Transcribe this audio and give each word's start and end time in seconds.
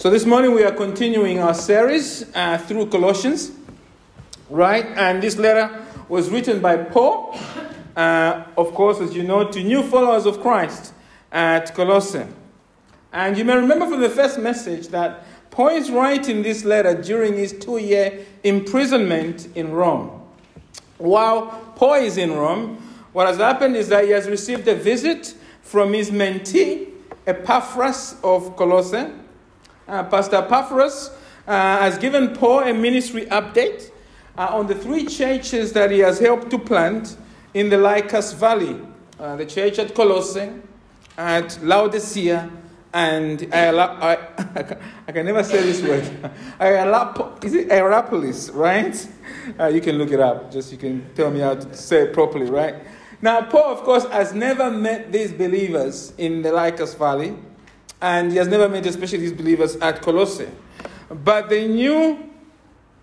So 0.00 0.08
this 0.08 0.24
morning 0.24 0.54
we 0.54 0.64
are 0.64 0.72
continuing 0.72 1.40
our 1.40 1.52
series 1.52 2.24
uh, 2.34 2.56
through 2.56 2.86
Colossians, 2.86 3.52
right? 4.48 4.86
And 4.96 5.22
this 5.22 5.36
letter 5.36 5.84
was 6.08 6.30
written 6.30 6.62
by 6.62 6.78
Paul, 6.78 7.38
uh, 7.94 8.44
of 8.56 8.72
course, 8.72 8.98
as 9.00 9.14
you 9.14 9.24
know, 9.24 9.50
to 9.52 9.62
new 9.62 9.82
followers 9.82 10.24
of 10.24 10.40
Christ 10.40 10.94
at 11.30 11.74
Colossae. 11.74 12.24
And 13.12 13.36
you 13.36 13.44
may 13.44 13.54
remember 13.56 13.86
from 13.88 14.00
the 14.00 14.08
first 14.08 14.38
message 14.38 14.88
that 14.88 15.22
Paul 15.50 15.68
is 15.68 15.90
writing 15.90 16.40
this 16.40 16.64
letter 16.64 16.94
during 17.02 17.34
his 17.34 17.52
two 17.52 17.76
year 17.76 18.24
imprisonment 18.42 19.48
in 19.54 19.70
Rome. 19.70 20.18
While 20.96 21.72
Paul 21.76 21.96
is 21.96 22.16
in 22.16 22.32
Rome, 22.32 22.82
what 23.12 23.26
has 23.26 23.36
happened 23.36 23.76
is 23.76 23.90
that 23.90 24.04
he 24.04 24.12
has 24.12 24.30
received 24.30 24.66
a 24.66 24.74
visit 24.74 25.34
from 25.60 25.92
his 25.92 26.10
mentee, 26.10 26.88
Epaphras 27.26 28.16
of 28.24 28.56
Colossae 28.56 29.20
uh, 29.90 30.04
Pastor 30.04 30.36
Epaphras 30.36 31.10
uh, 31.46 31.52
has 31.80 31.98
given 31.98 32.34
Paul 32.34 32.60
a 32.60 32.72
ministry 32.72 33.26
update 33.26 33.90
uh, 34.38 34.48
on 34.52 34.66
the 34.66 34.74
three 34.74 35.04
churches 35.06 35.72
that 35.72 35.90
he 35.90 35.98
has 35.98 36.18
helped 36.18 36.50
to 36.50 36.58
plant 36.58 37.16
in 37.54 37.68
the 37.68 37.76
Lycus 37.76 38.32
Valley 38.32 38.80
uh, 39.18 39.36
the 39.36 39.44
church 39.44 39.78
at 39.78 39.94
Colossae, 39.94 40.50
at 41.18 41.58
Laodicea, 41.62 42.50
and 42.92 43.46
I, 43.52 44.18
I, 45.06 45.12
can 45.12 45.26
never 45.26 45.44
say 45.44 45.62
this 45.62 45.82
word. 45.82 46.02
Is 47.44 47.54
it 47.54 47.68
Hierapolis, 47.68 48.50
right? 48.54 49.08
Uh, 49.58 49.66
you 49.66 49.80
can 49.80 49.98
look 49.98 50.10
it 50.10 50.20
up. 50.20 50.50
Just 50.50 50.72
you 50.72 50.78
can 50.78 51.06
tell 51.14 51.30
me 51.30 51.40
how 51.40 51.54
to 51.54 51.76
say 51.76 52.04
it 52.04 52.14
properly, 52.14 52.50
right? 52.50 52.76
Now, 53.22 53.42
Paul, 53.42 53.72
of 53.72 53.80
course, 53.80 54.06
has 54.06 54.32
never 54.32 54.70
met 54.70 55.12
these 55.12 55.32
believers 55.32 56.14
in 56.16 56.40
the 56.40 56.50
Lycus 56.50 56.94
Valley 56.94 57.36
and 58.02 58.32
he 58.32 58.38
has 58.38 58.48
never 58.48 58.68
met 58.68 58.86
especially 58.86 59.18
these 59.18 59.32
believers 59.32 59.76
at 59.76 60.00
Colossae. 60.02 60.48
But 61.10 61.48
they 61.48 61.66
knew, 61.66 62.30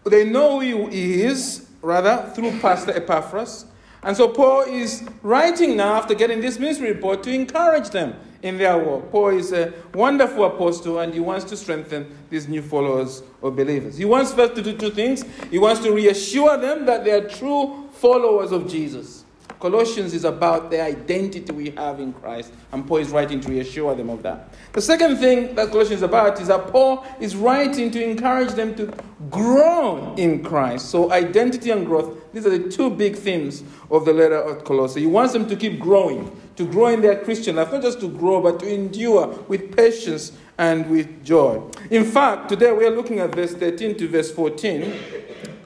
they 0.05 0.23
know 0.23 0.59
who 0.59 0.87
he 0.87 1.23
is, 1.23 1.69
rather, 1.81 2.31
through 2.33 2.59
Pastor 2.59 2.91
Epaphras. 2.91 3.65
And 4.03 4.15
so 4.15 4.29
Paul 4.29 4.61
is 4.61 5.03
writing 5.21 5.75
now 5.75 5.95
after 5.95 6.13
getting 6.13 6.39
this 6.39 6.59
ministry 6.59 6.93
report 6.93 7.23
to 7.23 7.31
encourage 7.31 7.89
them 7.89 8.15
in 8.41 8.57
their 8.57 8.77
work. 8.77 9.11
Paul 9.11 9.29
is 9.29 9.51
a 9.51 9.73
wonderful 9.93 10.45
apostle 10.45 10.99
and 10.99 11.13
he 11.13 11.19
wants 11.19 11.45
to 11.45 11.57
strengthen 11.57 12.15
these 12.29 12.47
new 12.47 12.61
followers 12.61 13.23
or 13.41 13.51
believers. 13.51 13.97
He 13.97 14.05
wants 14.05 14.33
first 14.33 14.55
to 14.55 14.61
do 14.61 14.77
two 14.77 14.91
things. 14.91 15.25
He 15.49 15.57
wants 15.57 15.81
to 15.81 15.91
reassure 15.91 16.57
them 16.57 16.85
that 16.85 17.03
they 17.03 17.11
are 17.11 17.27
true 17.27 17.89
followers 17.93 18.51
of 18.51 18.69
Jesus. 18.69 19.25
Colossians 19.59 20.13
is 20.13 20.23
about 20.23 20.69
the 20.69 20.79
identity 20.79 21.51
we 21.51 21.71
have 21.71 21.99
in 21.99 22.13
Christ, 22.13 22.53
and 22.71 22.87
Paul 22.87 22.97
is 22.97 23.09
writing 23.09 23.39
to 23.41 23.49
reassure 23.49 23.95
them 23.95 24.09
of 24.09 24.21
that. 24.21 24.53
The 24.73 24.81
second 24.81 25.17
thing 25.17 25.55
that 25.55 25.69
Colossians 25.69 25.99
is 25.99 26.03
about 26.03 26.39
is 26.39 26.47
that 26.49 26.67
Paul 26.67 27.05
is 27.19 27.35
writing 27.35 27.89
to 27.91 28.03
encourage 28.03 28.51
them 28.53 28.75
to 28.75 28.93
grow 29.31 30.13
in 30.15 30.43
Christ. 30.43 30.89
So, 30.89 31.11
identity 31.11 31.71
and 31.71 31.87
growth, 31.87 32.31
these 32.33 32.45
are 32.45 32.55
the 32.55 32.69
two 32.69 32.91
big 32.91 33.15
themes 33.15 33.63
of 33.89 34.05
the 34.05 34.13
letter 34.13 34.37
of 34.37 34.63
Colossians. 34.63 35.01
He 35.03 35.07
wants 35.07 35.33
them 35.33 35.47
to 35.49 35.55
keep 35.55 35.79
growing, 35.79 36.39
to 36.55 36.65
grow 36.65 36.87
in 36.87 37.01
their 37.01 37.23
Christian 37.23 37.55
life, 37.55 37.71
not 37.71 37.81
just 37.81 37.99
to 38.01 38.09
grow, 38.09 38.41
but 38.41 38.59
to 38.59 38.71
endure 38.71 39.27
with 39.47 39.75
patience 39.75 40.33
and 40.59 40.87
with 40.89 41.23
joy. 41.23 41.61
In 41.89 42.03
fact, 42.03 42.49
today 42.49 42.71
we 42.71 42.85
are 42.85 42.95
looking 42.95 43.19
at 43.19 43.33
verse 43.33 43.55
13 43.55 43.97
to 43.97 44.07
verse 44.07 44.31
14, 44.31 44.93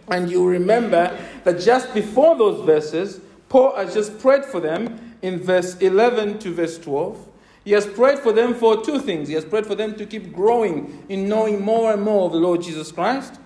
and 0.07 0.31
you 0.31 0.47
remember 0.47 1.17
that 1.43 1.59
just 1.59 1.93
before 1.93 2.37
those 2.37 2.65
verses, 2.65 3.19
Paul 3.51 3.75
has 3.75 3.93
just 3.93 4.17
prayed 4.17 4.45
for 4.45 4.61
them 4.61 5.17
in 5.21 5.37
verse 5.37 5.75
11 5.79 6.39
to 6.39 6.53
verse 6.53 6.77
12. 6.77 7.27
He 7.65 7.73
has 7.73 7.85
prayed 7.85 8.19
for 8.19 8.31
them 8.31 8.55
for 8.55 8.81
two 8.81 8.97
things. 8.97 9.27
He 9.27 9.33
has 9.33 9.43
prayed 9.43 9.67
for 9.67 9.75
them 9.75 9.93
to 9.97 10.05
keep 10.05 10.31
growing 10.31 11.03
in 11.09 11.27
knowing 11.27 11.61
more 11.61 11.91
and 11.91 12.01
more 12.01 12.27
of 12.27 12.31
the 12.31 12.37
Lord 12.37 12.61
Jesus 12.61 12.93
Christ. 12.93 13.41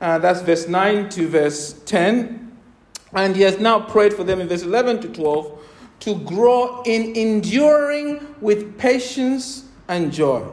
Uh, 0.00 0.18
that's 0.20 0.40
verse 0.40 0.68
9 0.68 1.10
to 1.10 1.28
verse 1.28 1.74
10. 1.84 2.56
And 3.12 3.36
he 3.36 3.42
has 3.42 3.58
now 3.58 3.78
prayed 3.78 4.14
for 4.14 4.24
them 4.24 4.40
in 4.40 4.48
verse 4.48 4.62
11 4.62 5.02
to 5.02 5.08
12 5.08 5.62
to 6.00 6.14
grow 6.20 6.82
in 6.86 7.14
enduring 7.14 8.34
with 8.40 8.78
patience 8.78 9.66
and 9.86 10.10
joy. 10.10 10.50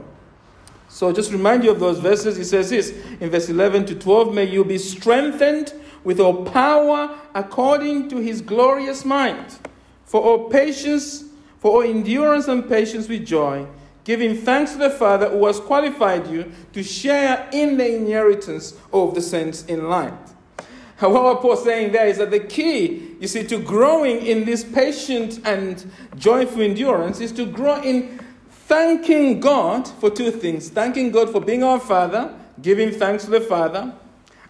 So 0.89 1.13
just 1.13 1.31
remind 1.31 1.63
you 1.63 1.71
of 1.71 1.79
those 1.79 1.99
verses. 1.99 2.35
He 2.35 2.43
says 2.43 2.69
this 2.69 2.89
in 3.21 3.29
verse 3.29 3.47
11 3.47 3.85
to 3.85 3.95
12 3.95 4.33
May 4.33 4.43
you 4.43 4.65
be 4.65 4.77
strengthened 4.77 5.73
with 6.03 6.19
all 6.19 6.45
power 6.45 7.17
according 7.33 8.09
to 8.09 8.17
his 8.17 8.41
glorious 8.41 9.05
might, 9.05 9.59
for 10.05 10.21
all 10.21 10.49
patience, 10.49 11.25
for 11.59 11.71
all 11.71 11.81
endurance 11.81 12.47
and 12.47 12.67
patience 12.67 13.07
with 13.07 13.25
joy, 13.25 13.65
giving 14.03 14.35
thanks 14.35 14.71
to 14.71 14.77
the 14.77 14.89
Father 14.89 15.29
who 15.29 15.45
has 15.45 15.59
qualified 15.59 16.27
you 16.27 16.51
to 16.73 16.81
share 16.81 17.47
in 17.51 17.77
the 17.77 17.95
inheritance 17.95 18.73
of 18.91 19.13
the 19.13 19.21
saints 19.21 19.65
in 19.65 19.89
light. 19.89 20.13
What 20.99 21.41
Paul's 21.41 21.63
saying 21.63 21.93
there 21.93 22.07
is 22.07 22.17
that 22.17 22.31
the 22.31 22.41
key, 22.41 23.15
you 23.21 23.27
see, 23.27 23.43
to 23.45 23.57
growing 23.57 24.25
in 24.25 24.43
this 24.43 24.65
patient 24.65 25.39
and 25.45 25.89
joyful 26.17 26.61
endurance 26.61 27.21
is 27.21 27.31
to 27.33 27.45
grow 27.45 27.81
in 27.81 28.19
thanking 28.49 29.39
God 29.39 29.87
for 29.87 30.09
two 30.09 30.29
things 30.29 30.69
thanking 30.69 31.11
God 31.11 31.29
for 31.29 31.39
being 31.39 31.63
our 31.63 31.79
Father, 31.79 32.33
giving 32.61 32.91
thanks 32.91 33.23
to 33.25 33.31
the 33.31 33.41
Father, 33.41 33.93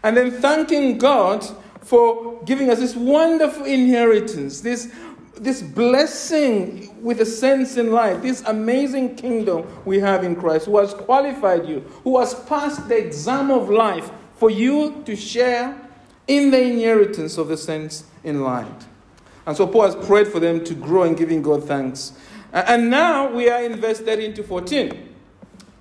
and 0.03 0.15
then 0.15 0.31
thanking 0.31 0.97
God 0.97 1.45
for 1.81 2.41
giving 2.43 2.69
us 2.69 2.79
this 2.79 2.95
wonderful 2.95 3.65
inheritance, 3.65 4.61
this, 4.61 4.93
this 5.35 5.61
blessing 5.61 7.03
with 7.03 7.19
a 7.21 7.25
sense 7.25 7.77
in 7.77 7.91
life, 7.91 8.21
this 8.21 8.41
amazing 8.43 9.15
kingdom 9.15 9.67
we 9.85 9.99
have 9.99 10.23
in 10.23 10.35
Christ, 10.35 10.65
who 10.67 10.77
has 10.77 10.93
qualified 10.93 11.67
you, 11.67 11.79
who 12.03 12.19
has 12.19 12.33
passed 12.33 12.87
the 12.87 12.97
exam 12.97 13.51
of 13.51 13.69
life 13.69 14.11
for 14.35 14.49
you 14.49 15.01
to 15.05 15.15
share 15.15 15.75
in 16.27 16.51
the 16.51 16.61
inheritance 16.61 17.37
of 17.37 17.47
the 17.47 17.57
saints 17.57 18.03
in 18.23 18.43
light. 18.43 18.85
And 19.45 19.57
so 19.57 19.65
Paul 19.65 19.91
has 19.91 20.07
prayed 20.07 20.27
for 20.27 20.39
them 20.39 20.63
to 20.65 20.75
grow 20.75 21.03
in 21.03 21.15
giving 21.15 21.41
God 21.41 21.63
thanks. 21.63 22.13
And 22.53 22.89
now 22.89 23.31
we 23.31 23.49
are 23.49 23.63
in 23.63 23.79
verse 23.81 23.99
13 23.99 24.33
to 24.35 24.43
14. 24.43 25.09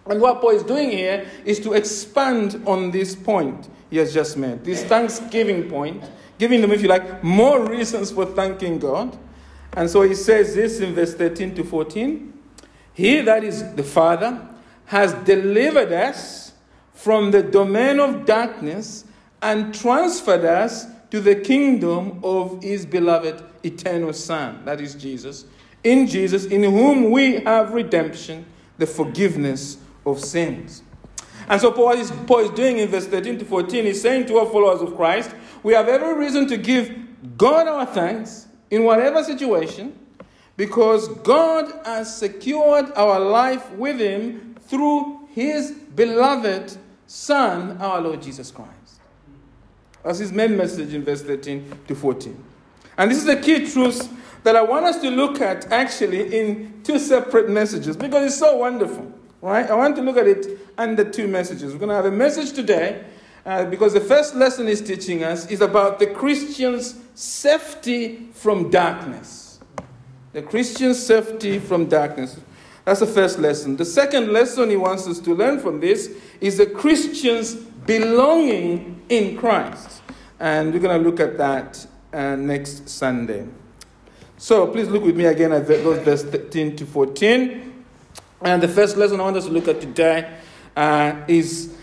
And 0.06 0.20
what 0.20 0.40
Paul 0.40 0.50
is 0.50 0.62
doing 0.62 0.90
here 0.90 1.28
is 1.44 1.60
to 1.60 1.74
expand 1.74 2.62
on 2.66 2.90
this 2.90 3.14
point 3.14 3.68
he 3.91 3.97
has 3.97 4.12
just 4.12 4.37
made. 4.37 4.65
This 4.65 4.84
thanksgiving 4.84 5.69
point, 5.69 6.04
giving 6.38 6.60
them, 6.60 6.72
if 6.72 6.82
you 6.82 6.88
like, 6.88 7.22
more 7.22 7.66
reasons 7.69 8.10
for 8.10 8.26
thanking 8.26 8.78
God. 8.78 9.16
And 9.72 9.88
so 9.88 10.03
he 10.03 10.15
says 10.15 10.54
this 10.54 10.81
in 10.81 10.94
verse 10.94 11.15
13 11.15 11.54
to 11.56 11.65
14 11.65 12.32
He, 12.93 13.21
that 13.22 13.44
is 13.44 13.75
the 13.75 13.82
Father, 13.82 14.47
has 14.87 15.12
delivered 15.25 15.93
us 15.93 16.53
from 16.93 17.31
the 17.31 17.43
domain 17.43 18.00
of 18.00 18.27
darkness 18.27 19.04
and 19.41 19.75
transferred 19.75 20.44
us 20.44 20.87
to 21.10 21.21
the 21.21 21.34
kingdom 21.34 22.21
of 22.22 22.62
his 22.62 22.84
beloved 22.84 23.43
eternal 23.62 24.12
Son, 24.12 24.65
that 24.65 24.81
is 24.81 24.94
Jesus. 24.94 25.44
In 25.84 26.06
Jesus, 26.06 26.44
in 26.47 26.65
whom 26.65 27.10
we 27.10 27.37
have 27.41 27.72
redemption, 27.72 28.44
the 28.78 28.87
forgiveness 28.87 29.78
of 30.04 30.21
sins. 30.21 30.82
And 31.48 31.60
so 31.60 31.72
Paul 31.72 31.92
is, 31.92 32.10
Paul 32.26 32.41
is 32.41 32.50
doing 32.50 32.78
in 32.78 32.88
verse 32.88 33.06
13 33.06 33.38
to 33.38 33.44
14, 33.44 33.84
he's 33.84 34.00
saying 34.00 34.26
to 34.26 34.38
our 34.38 34.47
followers 34.47 34.82
of 34.82 34.94
Christ, 34.97 35.31
we 35.62 35.72
have 35.72 35.88
every 35.88 36.14
reason 36.14 36.47
to 36.48 36.56
give 36.56 36.94
God 37.36 37.66
our 37.66 37.86
thanks 37.86 38.47
in 38.70 38.84
whatever 38.84 39.25
situation 39.25 39.98
because 40.56 41.09
God 41.09 41.72
has 41.84 42.14
secured 42.14 42.92
our 42.94 43.19
life 43.19 43.70
with 43.72 43.98
him 43.98 44.56
through 44.62 45.28
his 45.34 45.70
beloved 45.70 46.76
Son, 47.06 47.78
our 47.78 48.00
Lord 48.00 48.20
Jesus 48.20 48.50
Christ. 48.50 49.00
That's 50.04 50.19
his 50.19 50.32
main 50.32 50.56
message 50.56 50.92
in 50.92 51.04
verse 51.04 51.22
13 51.22 51.80
to 51.88 51.94
14. 51.94 52.44
And 52.98 53.10
this 53.10 53.19
is 53.19 53.25
the 53.25 53.36
key 53.36 53.70
truth 53.70 54.12
that 54.42 54.56
I 54.56 54.62
want 54.62 54.84
us 54.84 55.00
to 55.00 55.10
look 55.10 55.41
at 55.41 55.70
actually 55.72 56.38
in 56.38 56.82
two 56.82 56.98
separate 56.98 57.48
messages 57.48 57.97
because 57.97 58.26
it's 58.26 58.38
so 58.38 58.56
wonderful. 58.56 59.12
Right? 59.41 59.71
I 59.71 59.75
want 59.75 59.94
to 59.97 60.03
look 60.03 60.16
at 60.16 60.26
it 60.26 60.59
under 60.76 61.09
two 61.09 61.28
messages. 61.28 61.72
We're 61.72 61.78
going 61.78 61.91
to 61.91 61.94
have 61.94 62.07
a 62.07 62.10
message 62.10 62.53
today 62.53 63.04
uh, 63.47 63.65
because 63.66 63.92
the 63.92 64.01
first 64.01 64.34
lesson 64.34 64.66
is 64.66 64.80
teaching 64.80 65.22
us 65.22 65.48
is 65.51 65.60
about 65.60 65.98
the 65.98 66.09
Christian's 66.09 66.97
safety 67.15 68.28
from 68.33 68.71
darkness. 68.71 69.60
The 70.33 70.42
Christian's 70.42 71.04
safety 71.04 71.59
from 71.59 71.86
darkness. 71.86 72.39
That's 72.84 73.01
the 73.01 73.07
first 73.07 73.39
lesson. 73.39 73.77
The 73.77 73.84
second 73.84 74.33
lesson 74.33 74.71
he 74.71 74.77
wants 74.77 75.07
us 75.07 75.21
to 75.21 75.34
learn 75.34 75.60
from 75.60 75.78
this 75.80 76.10
is 76.41 76.59
the 76.59 76.66
Christian's 76.66 77.54
belonging 77.54 79.03
in 79.09 79.36
Christ. 79.36 80.03
And 80.41 80.72
we're 80.72 80.80
going 80.80 81.03
to 81.03 81.09
look 81.09 81.21
at 81.21 81.39
that 81.39 81.86
uh, 82.12 82.34
next 82.36 82.89
Sunday. 82.89 83.47
So 84.36 84.66
please 84.68 84.89
look 84.89 85.04
with 85.04 85.16
me 85.16 85.27
again 85.27 85.53
at 85.53 85.66
those 85.66 85.98
verse 86.01 86.24
13 86.24 86.77
to 86.77 86.86
14. 86.86 87.67
And 88.42 88.62
the 88.62 88.68
first 88.68 88.96
lesson 88.96 89.20
I 89.20 89.24
want 89.24 89.36
us 89.36 89.46
to 89.46 89.50
look 89.50 89.68
at 89.68 89.80
today 89.80 90.38
uh, 90.76 91.14
is, 91.26 91.74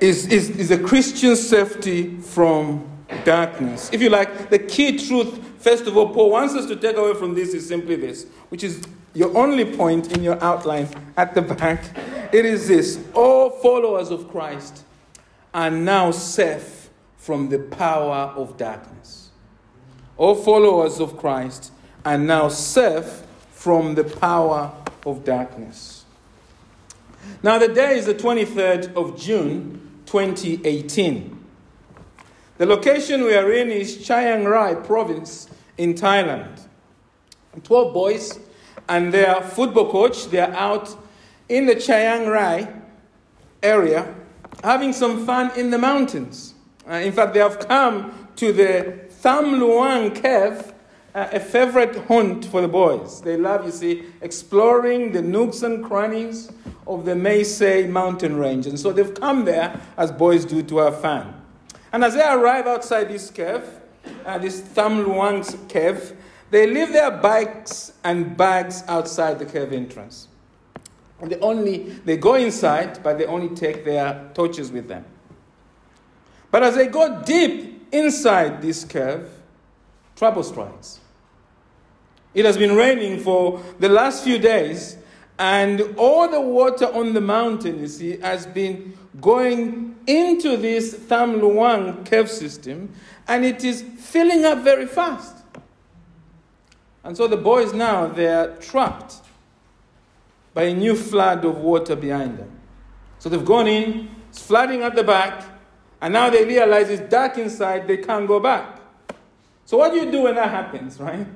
is, 0.00 0.26
is, 0.26 0.50
is 0.50 0.70
a 0.70 0.78
Christian 0.78 1.36
safety 1.36 2.18
from 2.18 2.86
darkness. 3.24 3.90
If 3.92 4.02
you 4.02 4.10
like, 4.10 4.50
the 4.50 4.58
key 4.58 4.98
truth, 4.98 5.38
first 5.58 5.86
of 5.86 5.96
all, 5.96 6.12
Paul 6.12 6.30
wants 6.30 6.54
us 6.54 6.66
to 6.66 6.76
take 6.76 6.96
away 6.96 7.14
from 7.14 7.34
this 7.34 7.54
is 7.54 7.66
simply 7.66 7.96
this, 7.96 8.26
which 8.48 8.64
is 8.64 8.82
your 9.14 9.36
only 9.36 9.76
point 9.76 10.12
in 10.16 10.22
your 10.22 10.42
outline 10.42 10.88
at 11.16 11.34
the 11.34 11.42
back. 11.42 11.84
It 12.32 12.44
is 12.44 12.68
this 12.68 13.02
all 13.14 13.50
followers 13.50 14.10
of 14.10 14.30
Christ 14.30 14.84
are 15.54 15.70
now 15.70 16.10
safe 16.10 16.90
from 17.16 17.48
the 17.48 17.58
power 17.58 18.32
of 18.36 18.56
darkness. 18.56 19.30
All 20.16 20.34
followers 20.34 21.00
of 21.00 21.16
Christ 21.16 21.72
are 22.04 22.18
now 22.18 22.48
safe 22.48 23.22
from 23.50 23.94
the 23.94 24.04
power 24.04 24.72
of 25.06 25.24
darkness. 25.24 26.04
Now, 27.42 27.58
the 27.58 27.68
day 27.68 27.98
is 27.98 28.06
the 28.06 28.14
23rd 28.14 28.94
of 28.94 29.18
June, 29.18 30.00
2018. 30.06 31.44
The 32.58 32.66
location 32.66 33.22
we 33.22 33.34
are 33.34 33.52
in 33.52 33.70
is 33.70 34.04
Chiang 34.04 34.44
Rai 34.44 34.74
province 34.74 35.48
in 35.76 35.94
Thailand. 35.94 36.62
12 37.62 37.94
boys 37.94 38.38
and 38.88 39.12
their 39.12 39.40
football 39.42 39.90
coach, 39.90 40.26
they 40.26 40.40
are 40.40 40.52
out 40.52 40.96
in 41.48 41.66
the 41.66 41.74
Chiang 41.74 42.26
Rai 42.26 42.68
area 43.62 44.14
having 44.62 44.92
some 44.92 45.24
fun 45.24 45.50
in 45.56 45.70
the 45.70 45.78
mountains. 45.78 46.54
Uh, 46.88 46.94
in 46.94 47.12
fact, 47.12 47.34
they 47.34 47.40
have 47.40 47.58
come 47.60 48.28
to 48.36 48.52
the 48.52 48.98
Tham 49.10 49.60
Luang 49.60 50.10
cave, 50.12 50.72
a 51.32 51.40
favorite 51.40 51.96
haunt 52.06 52.44
for 52.44 52.60
the 52.60 52.68
boys. 52.68 53.20
They 53.22 53.36
love, 53.36 53.64
you 53.64 53.72
see, 53.72 54.04
exploring 54.20 55.12
the 55.12 55.22
nooks 55.22 55.62
and 55.62 55.84
crannies 55.84 56.50
of 56.86 57.04
the 57.04 57.44
Say 57.44 57.86
mountain 57.86 58.36
range. 58.36 58.66
And 58.66 58.78
so 58.78 58.92
they've 58.92 59.14
come 59.14 59.44
there, 59.44 59.80
as 59.96 60.12
boys 60.12 60.44
do, 60.44 60.62
to 60.62 60.78
have 60.78 61.00
fun. 61.00 61.34
And 61.92 62.04
as 62.04 62.14
they 62.14 62.22
arrive 62.22 62.66
outside 62.66 63.08
this 63.08 63.30
cave, 63.30 63.64
uh, 64.24 64.38
this 64.38 64.60
Tham 64.60 65.04
Luang's 65.04 65.56
cave, 65.68 66.14
they 66.50 66.66
leave 66.66 66.92
their 66.92 67.10
bikes 67.10 67.92
and 68.04 68.36
bags 68.36 68.82
outside 68.88 69.38
the 69.38 69.46
cave 69.46 69.72
entrance. 69.72 70.28
And 71.20 71.32
they 71.32 71.38
only 71.40 71.78
they 72.04 72.16
go 72.16 72.34
inside, 72.34 73.02
but 73.02 73.18
they 73.18 73.26
only 73.26 73.54
take 73.54 73.84
their 73.84 74.30
torches 74.34 74.70
with 74.70 74.88
them. 74.88 75.04
But 76.50 76.62
as 76.62 76.76
they 76.76 76.86
go 76.86 77.22
deep 77.22 77.86
inside 77.92 78.62
this 78.62 78.84
cave, 78.84 79.28
trouble 80.16 80.42
strikes. 80.42 81.00
It 82.38 82.44
has 82.44 82.56
been 82.56 82.76
raining 82.76 83.18
for 83.18 83.60
the 83.80 83.88
last 83.88 84.22
few 84.22 84.38
days, 84.38 84.96
and 85.40 85.80
all 85.96 86.28
the 86.28 86.40
water 86.40 86.86
on 86.86 87.12
the 87.12 87.20
mountain, 87.20 87.80
you 87.80 87.88
see, 87.88 88.18
has 88.18 88.46
been 88.46 88.96
going 89.20 89.96
into 90.06 90.56
this 90.56 90.94
Tham 90.94 91.40
Luang 91.40 92.04
cave 92.04 92.30
system, 92.30 92.94
and 93.26 93.44
it 93.44 93.64
is 93.64 93.82
filling 93.82 94.44
up 94.44 94.62
very 94.62 94.86
fast. 94.86 95.34
And 97.02 97.16
so 97.16 97.26
the 97.26 97.36
boys 97.36 97.72
now, 97.72 98.06
they 98.06 98.28
are 98.28 98.54
trapped 98.58 99.16
by 100.54 100.62
a 100.62 100.74
new 100.74 100.94
flood 100.94 101.44
of 101.44 101.56
water 101.58 101.96
behind 101.96 102.38
them. 102.38 102.52
So 103.18 103.28
they've 103.28 103.44
gone 103.44 103.66
in, 103.66 104.10
it's 104.28 104.40
flooding 104.40 104.82
at 104.82 104.94
the 104.94 105.02
back, 105.02 105.44
and 106.00 106.12
now 106.12 106.30
they 106.30 106.44
realize 106.44 106.88
it's 106.88 107.10
dark 107.10 107.36
inside, 107.36 107.88
they 107.88 107.96
can't 107.96 108.28
go 108.28 108.38
back. 108.38 108.80
So 109.64 109.78
what 109.78 109.92
do 109.92 109.98
you 109.98 110.08
do 110.08 110.22
when 110.22 110.36
that 110.36 110.50
happens, 110.50 111.00
right? 111.00 111.26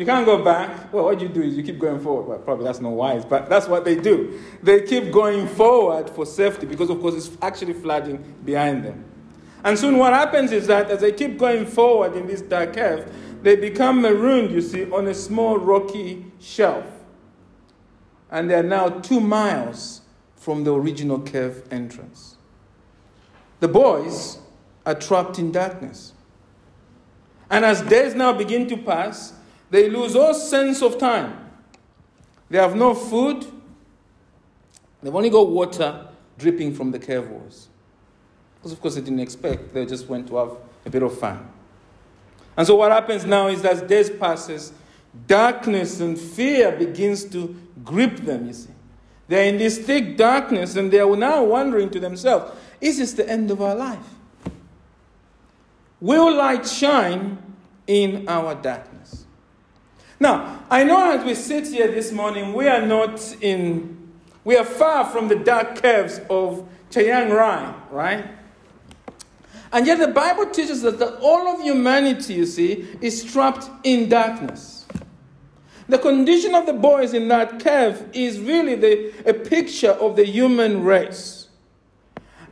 You 0.00 0.06
can't 0.06 0.24
go 0.24 0.42
back. 0.42 0.90
Well, 0.94 1.04
what 1.04 1.20
you 1.20 1.28
do 1.28 1.42
is 1.42 1.54
you 1.58 1.62
keep 1.62 1.78
going 1.78 2.00
forward. 2.00 2.26
Well, 2.26 2.38
probably 2.38 2.64
that's 2.64 2.80
not 2.80 2.92
wise, 2.92 3.22
but 3.22 3.50
that's 3.50 3.68
what 3.68 3.84
they 3.84 3.96
do. 3.96 4.40
They 4.62 4.80
keep 4.80 5.12
going 5.12 5.46
forward 5.46 6.08
for 6.08 6.24
safety 6.24 6.66
because, 6.66 6.88
of 6.88 7.02
course, 7.02 7.16
it's 7.16 7.36
actually 7.42 7.74
flooding 7.74 8.16
behind 8.42 8.82
them. 8.82 9.04
And 9.62 9.78
soon 9.78 9.98
what 9.98 10.14
happens 10.14 10.52
is 10.52 10.66
that 10.68 10.90
as 10.90 11.02
they 11.02 11.12
keep 11.12 11.36
going 11.36 11.66
forward 11.66 12.16
in 12.16 12.26
this 12.26 12.40
dark 12.40 12.72
cave, 12.72 13.12
they 13.42 13.56
become 13.56 14.00
marooned, 14.00 14.52
you 14.52 14.62
see, 14.62 14.90
on 14.90 15.06
a 15.06 15.12
small 15.12 15.58
rocky 15.58 16.32
shelf. 16.40 16.86
And 18.30 18.48
they 18.48 18.54
are 18.54 18.62
now 18.62 18.88
two 18.88 19.20
miles 19.20 20.00
from 20.34 20.64
the 20.64 20.72
original 20.72 21.20
cave 21.20 21.64
entrance. 21.70 22.38
The 23.58 23.68
boys 23.68 24.38
are 24.86 24.94
trapped 24.94 25.38
in 25.38 25.52
darkness. 25.52 26.14
And 27.50 27.66
as 27.66 27.82
days 27.82 28.14
now 28.14 28.32
begin 28.32 28.66
to 28.68 28.78
pass, 28.78 29.34
they 29.70 29.88
lose 29.88 30.16
all 30.16 30.34
sense 30.34 30.82
of 30.82 30.98
time. 30.98 31.50
They 32.48 32.58
have 32.58 32.74
no 32.74 32.94
food. 32.94 33.46
They've 35.02 35.14
only 35.14 35.30
got 35.30 35.48
water 35.48 36.08
dripping 36.36 36.74
from 36.74 36.90
the 36.90 36.98
cave 36.98 37.28
walls. 37.28 37.68
Because, 38.56 38.72
of 38.72 38.80
course, 38.80 38.96
they 38.96 39.00
didn't 39.00 39.20
expect. 39.20 39.72
They 39.72 39.86
just 39.86 40.08
went 40.08 40.28
to 40.28 40.36
have 40.36 40.56
a 40.84 40.90
bit 40.90 41.02
of 41.02 41.18
fun. 41.18 41.48
And 42.56 42.66
so 42.66 42.74
what 42.74 42.90
happens 42.90 43.24
now 43.24 43.46
is 43.46 43.62
that 43.62 43.88
days 43.88 44.10
passes, 44.10 44.72
darkness 45.26 46.00
and 46.00 46.18
fear 46.18 46.72
begins 46.72 47.24
to 47.26 47.56
grip 47.84 48.16
them, 48.18 48.48
you 48.48 48.52
see. 48.52 48.70
They're 49.28 49.46
in 49.46 49.58
this 49.58 49.78
thick 49.78 50.16
darkness 50.16 50.74
and 50.74 50.90
they 50.90 50.98
are 50.98 51.16
now 51.16 51.44
wondering 51.44 51.88
to 51.90 52.00
themselves, 52.00 52.52
is 52.80 52.98
this 52.98 53.12
the 53.12 53.28
end 53.28 53.50
of 53.50 53.62
our 53.62 53.76
life? 53.76 54.04
Will 56.00 56.34
light 56.34 56.66
shine 56.66 57.38
in 57.86 58.28
our 58.28 58.54
darkness? 58.56 58.89
Now, 60.22 60.64
I 60.70 60.84
know 60.84 61.18
as 61.18 61.24
we 61.24 61.34
sit 61.34 61.68
here 61.68 61.90
this 61.90 62.12
morning, 62.12 62.52
we 62.52 62.68
are 62.68 62.84
not 62.84 63.36
in, 63.40 64.12
we 64.44 64.54
are 64.54 64.66
far 64.66 65.06
from 65.06 65.28
the 65.28 65.36
dark 65.36 65.80
caves 65.80 66.20
of 66.28 66.68
Chiang 66.90 67.30
Rai, 67.30 67.74
right? 67.90 68.26
And 69.72 69.86
yet 69.86 69.98
the 69.98 70.08
Bible 70.08 70.44
teaches 70.50 70.84
us 70.84 70.98
that 70.98 71.20
all 71.20 71.48
of 71.48 71.62
humanity, 71.62 72.34
you 72.34 72.44
see, 72.44 72.86
is 73.00 73.24
trapped 73.24 73.70
in 73.82 74.10
darkness. 74.10 74.86
The 75.88 75.98
condition 75.98 76.54
of 76.54 76.66
the 76.66 76.74
boys 76.74 77.14
in 77.14 77.28
that 77.28 77.58
cave 77.58 78.04
is 78.12 78.40
really 78.40 78.74
the, 78.74 79.14
a 79.26 79.32
picture 79.32 79.92
of 79.92 80.16
the 80.16 80.26
human 80.26 80.84
race. 80.84 81.48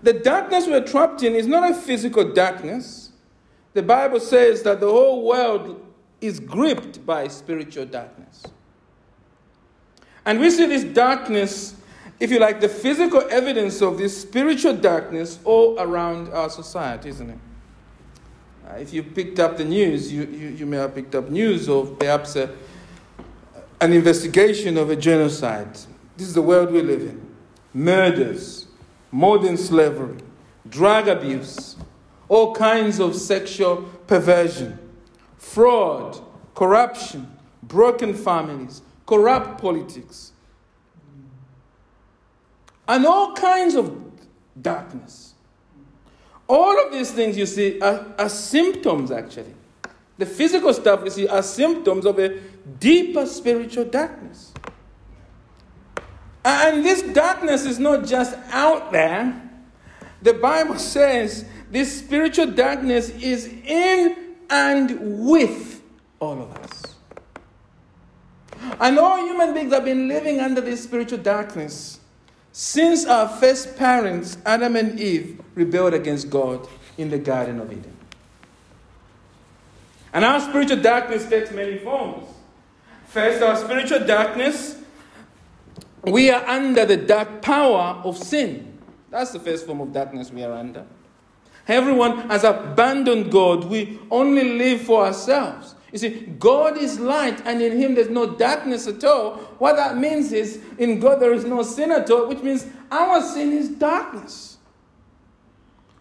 The 0.03 0.15
darkness 0.15 0.67
we're 0.67 0.87
trapped 0.87 1.23
in 1.23 1.35
is 1.35 1.47
not 1.47 1.71
a 1.71 1.75
physical 1.75 2.33
darkness. 2.33 3.13
The 3.75 3.83
Bible 3.83 4.21
says 4.21 4.63
that 4.63 4.81
the 4.81 4.91
whole 4.91 5.27
world 5.27 5.85
is 6.21 6.41
gripped 6.41 7.05
by 7.07 7.29
spiritual 7.29 7.87
darkness. 7.87 8.45
And 10.25 10.41
we 10.41 10.51
see 10.51 10.67
this 10.67 10.85
darkness 10.85 11.75
if 12.21 12.33
you 12.33 12.41
like, 12.41 12.61
the 12.61 12.69
physical 12.69 13.23
evidence 13.31 13.81
of 13.81 13.97
this 13.99 14.21
spiritual 14.21 14.75
darkness 14.75 15.39
all 15.45 15.79
around 15.79 16.29
our 16.33 16.51
society, 16.51 17.11
isn't 17.11 17.31
it? 17.31 17.39
Uh, 18.69 18.75
if 18.75 18.93
you 18.93 19.03
picked 19.03 19.39
up 19.39 19.57
the 19.57 19.65
news, 19.65 20.13
you, 20.13 20.25
you, 20.25 20.49
you, 20.49 20.67
may 20.67 20.79
have 20.79 20.95
picked 20.95 21.15
up 21.15 21.31
news 21.31 21.69
of 21.69 21.99
perhaps 21.99 22.35
a, 22.35 22.53
an 23.81 23.93
investigation 23.93 24.77
of 24.77 24.91
a 24.91 24.97
genocide. 24.97 25.73
This 26.17 26.27
is 26.27 26.35
the 26.35 26.43
world 26.43 26.73
we 26.73 26.83
live 26.83 27.03
in 27.03 27.25
murders, 27.73 28.67
modern 29.13 29.57
slavery, 29.57 30.19
drug 30.69 31.07
abuse, 31.07 31.77
all 32.29 32.53
kinds 32.53 32.99
of 32.99 33.15
sexual 33.15 33.83
perversion, 34.09 34.77
fraud, 35.39 36.21
corruption, 36.55 37.37
broken 37.63 38.15
families, 38.15 38.83
corrupt 39.07 39.61
politics 39.61 40.33
and 42.89 43.05
all 43.05 43.35
kinds 43.35 43.75
of 43.75 43.95
darkness. 44.61 45.35
All 46.49 46.87
of 46.87 46.93
these 46.93 47.13
things 47.13 47.37
you 47.37 47.45
see 47.45 47.79
are, 47.81 48.07
are 48.19 48.31
symptoms, 48.31 49.11
actually. 49.11 49.55
The 50.17 50.27
physical 50.27 50.73
stuff 50.73 51.03
you 51.05 51.11
see 51.11 51.29
are 51.29 51.43
symptoms 51.43 52.07
of 52.07 52.19
a 52.19 52.41
deeper 52.81 53.27
spiritual 53.27 53.85
darkness. 53.85 54.55
And 56.45 56.83
this 56.83 57.03
darkness 57.03 57.67
is 57.67 57.79
not 57.79 58.07
just 58.07 58.35
out 58.51 58.91
there. 58.91 59.51
The 60.23 60.33
Bible 60.33 60.79
says 60.79 61.45
this 61.71 61.99
spiritual 61.99 62.47
darkness 62.47 63.11
is 63.11 63.47
in 63.47 64.28
and 64.51 65.27
with 65.27 65.83
all 66.21 66.43
of 66.43 66.51
us. 66.57 66.83
And 68.81 68.99
all 68.99 69.19
human 69.19 69.55
beings 69.55 69.73
have 69.73 69.85
been 69.85 70.09
living 70.09 70.41
under 70.41 70.61
this 70.61 70.83
spiritual 70.85 71.19
darkness 71.19 72.01
since 72.53 73.07
our 73.07 73.29
first 73.29 73.77
parents, 73.77 74.37
Adam 74.45 74.75
and 74.75 74.99
Eve, 74.99 75.41
rebelled 75.55 75.95
against 75.95 76.29
God 76.31 76.67
in 76.97 77.11
the 77.11 77.19
Garden 77.19 77.61
of 77.61 77.71
Eden. 77.71 77.97
And 80.13 80.25
our 80.25 80.41
spiritual 80.41 80.83
darkness 80.83 81.29
takes 81.29 81.53
many 81.53 81.79
forms. 81.79 82.27
First, 83.07 83.43
our 83.43 83.57
spiritual 83.57 84.07
darkness, 84.07 84.77
we 86.03 86.31
are 86.31 86.45
under 86.47 86.85
the 86.85 86.97
dark 86.97 87.43
power 87.43 88.01
of 88.05 88.17
sin. 88.17 88.79
That's 89.11 89.31
the 89.31 89.41
first 89.41 89.67
form 89.67 89.81
of 89.81 89.93
darkness 89.93 90.33
we 90.33 90.43
are 90.43 90.53
under. 90.53 90.85
Everyone 91.69 92.29
has 92.31 92.45
abandoned 92.45 93.31
God. 93.31 93.65
We 93.65 94.01
only 94.11 94.57
live 94.57 94.81
for 94.81 95.05
ourselves. 95.05 95.75
You 95.93 95.99
see, 95.99 96.11
God 96.39 96.77
is 96.77 96.99
light, 96.99 97.41
and 97.47 97.63
in 97.63 97.79
Him 97.79 97.95
there's 97.95 98.09
no 98.09 98.35
darkness 98.35 98.87
at 98.87 99.03
all. 99.05 99.37
What 99.59 99.77
that 99.77 99.97
means 99.97 100.33
is, 100.33 100.63
in 100.79 100.99
God 100.99 101.21
there 101.21 101.33
is 101.33 101.45
no 101.45 101.63
sin 101.63 101.93
at 101.93 102.11
all, 102.11 102.27
which 102.27 102.43
means 102.43 102.67
our 102.91 103.23
sin 103.23 103.53
is 103.53 103.69
darkness. 103.69 104.59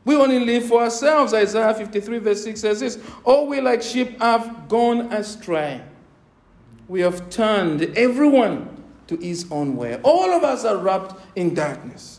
We 0.03 0.15
only 0.15 0.39
live 0.39 0.65
for 0.67 0.83
ourselves. 0.83 1.33
Isaiah 1.33 1.73
53, 1.73 2.19
verse 2.19 2.43
6 2.43 2.61
says 2.61 2.79
this 2.79 2.97
All 3.25 3.47
we 3.47 3.59
like 3.59 3.81
sheep 3.81 4.21
have 4.21 4.69
gone 4.69 5.11
astray. 5.11 5.81
We 6.87 7.01
have 7.01 7.29
turned 7.29 7.81
everyone 7.97 8.83
to 9.07 9.17
his 9.17 9.45
own 9.51 9.75
way. 9.75 9.99
All 10.03 10.31
of 10.31 10.43
us 10.43 10.63
are 10.63 10.77
wrapped 10.77 11.19
in 11.35 11.53
darkness. 11.53 12.16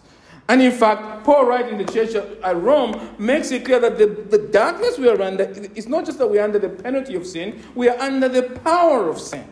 And 0.48 0.62
in 0.62 0.72
fact, 0.72 1.24
Paul, 1.24 1.44
writing 1.44 1.76
the 1.76 1.84
church 1.84 2.14
at 2.14 2.42
uh, 2.42 2.54
Rome, 2.54 3.14
makes 3.18 3.50
it 3.50 3.66
clear 3.66 3.80
that 3.80 3.98
the, 3.98 4.06
the 4.06 4.38
darkness 4.38 4.98
we 4.98 5.08
are 5.08 5.20
under, 5.20 5.44
it's 5.74 5.88
not 5.88 6.06
just 6.06 6.18
that 6.18 6.26
we're 6.26 6.42
under 6.42 6.58
the 6.58 6.70
penalty 6.70 7.14
of 7.16 7.26
sin, 7.26 7.62
we 7.74 7.88
are 7.88 7.98
under 7.98 8.28
the 8.28 8.42
power 8.60 9.10
of 9.10 9.20
sin. 9.20 9.46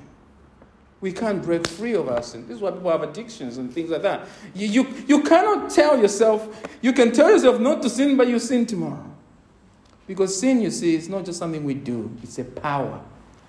We 1.02 1.12
can't 1.12 1.42
break 1.42 1.66
free 1.66 1.94
of 1.94 2.08
our 2.08 2.22
sin. 2.22 2.48
This 2.48 2.56
is 2.56 2.62
why 2.62 2.70
people 2.70 2.90
have 2.90 3.02
addictions 3.02 3.58
and 3.58 3.70
things 3.70 3.90
like 3.90 4.00
that. 4.02 4.26
You, 4.54 4.68
you, 4.68 5.04
you 5.06 5.22
cannot 5.22 5.68
tell 5.68 6.00
yourself, 6.00 6.62
you 6.80 6.94
can 6.94 7.12
tell 7.12 7.30
yourself 7.30 7.60
not 7.60 7.82
to 7.82 7.90
sin, 7.90 8.16
but 8.16 8.28
you 8.28 8.38
sin 8.38 8.64
tomorrow. 8.64 9.04
Because 10.06 10.38
sin, 10.40 10.62
you 10.62 10.70
see, 10.70 10.94
is 10.94 11.10
not 11.10 11.26
just 11.26 11.38
something 11.38 11.64
we 11.64 11.74
do, 11.74 12.10
it's 12.22 12.38
a 12.38 12.44
power 12.44 13.02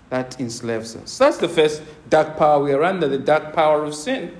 that 0.10 0.39
enslaves 0.42 0.98
us. 0.98 1.18
That's 1.18 1.38
the 1.38 1.48
first 1.48 1.82
dark 2.10 2.36
power 2.36 2.62
we 2.62 2.74
are 2.74 2.84
under, 2.84 3.08
the 3.08 3.18
dark 3.18 3.54
power 3.54 3.86
of 3.86 3.96
sin. 3.96 4.38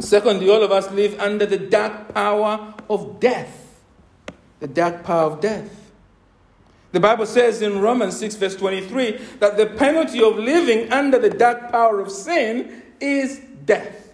Secondly, 0.00 0.48
all 0.48 0.62
of 0.62 0.72
us 0.72 0.90
live 0.90 1.18
under 1.20 1.46
the 1.46 1.58
dark 1.58 2.14
power 2.14 2.74
of 2.88 3.20
death. 3.20 3.80
The 4.60 4.68
dark 4.68 5.04
power 5.04 5.30
of 5.30 5.40
death. 5.40 5.92
The 6.92 7.00
Bible 7.00 7.26
says 7.26 7.62
in 7.62 7.80
Romans 7.80 8.18
6, 8.18 8.34
verse 8.36 8.56
23, 8.56 9.12
that 9.38 9.56
the 9.56 9.66
penalty 9.66 10.22
of 10.22 10.36
living 10.36 10.92
under 10.92 11.18
the 11.18 11.30
dark 11.30 11.70
power 11.70 12.00
of 12.00 12.10
sin 12.10 12.82
is 12.98 13.40
death. 13.64 14.12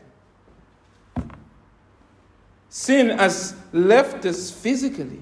Sin 2.69 3.19
has 3.19 3.57
left 3.73 4.27
us 4.27 4.51
physically, 4.51 5.21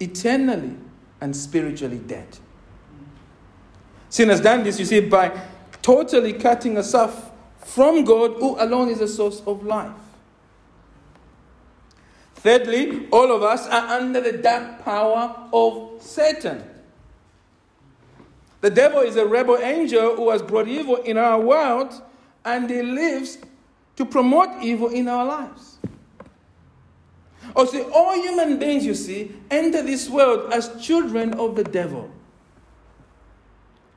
eternally, 0.00 0.76
and 1.20 1.36
spiritually 1.36 1.98
dead. 1.98 2.38
Sin 4.08 4.28
has 4.28 4.40
done 4.40 4.64
this, 4.64 4.80
you 4.80 4.84
see, 4.84 5.00
by 5.00 5.40
totally 5.82 6.32
cutting 6.32 6.76
us 6.76 6.92
off 6.94 7.29
from 7.64 8.04
God, 8.04 8.34
who 8.38 8.56
alone 8.58 8.88
is 8.88 8.98
the 8.98 9.08
source 9.08 9.42
of 9.46 9.64
life. 9.64 9.92
Thirdly, 12.36 13.06
all 13.10 13.30
of 13.34 13.42
us 13.42 13.66
are 13.66 13.98
under 13.98 14.20
the 14.20 14.32
dark 14.32 14.82
power 14.82 15.48
of 15.52 16.00
Satan. 16.00 16.64
The 18.62 18.70
devil 18.70 19.00
is 19.00 19.16
a 19.16 19.26
rebel 19.26 19.58
angel 19.58 20.16
who 20.16 20.30
has 20.30 20.42
brought 20.42 20.68
evil 20.68 20.96
in 20.96 21.18
our 21.18 21.40
world 21.40 22.00
and 22.44 22.68
he 22.68 22.82
lives 22.82 23.38
to 23.96 24.04
promote 24.04 24.62
evil 24.62 24.88
in 24.88 25.08
our 25.08 25.24
lives. 25.24 25.78
Oh, 27.56 27.66
see, 27.66 27.82
all 27.82 28.14
human 28.14 28.58
beings, 28.58 28.86
you 28.86 28.94
see, 28.94 29.34
enter 29.50 29.82
this 29.82 30.08
world 30.08 30.52
as 30.52 30.80
children 30.80 31.34
of 31.34 31.56
the 31.56 31.64
devil. 31.64 32.10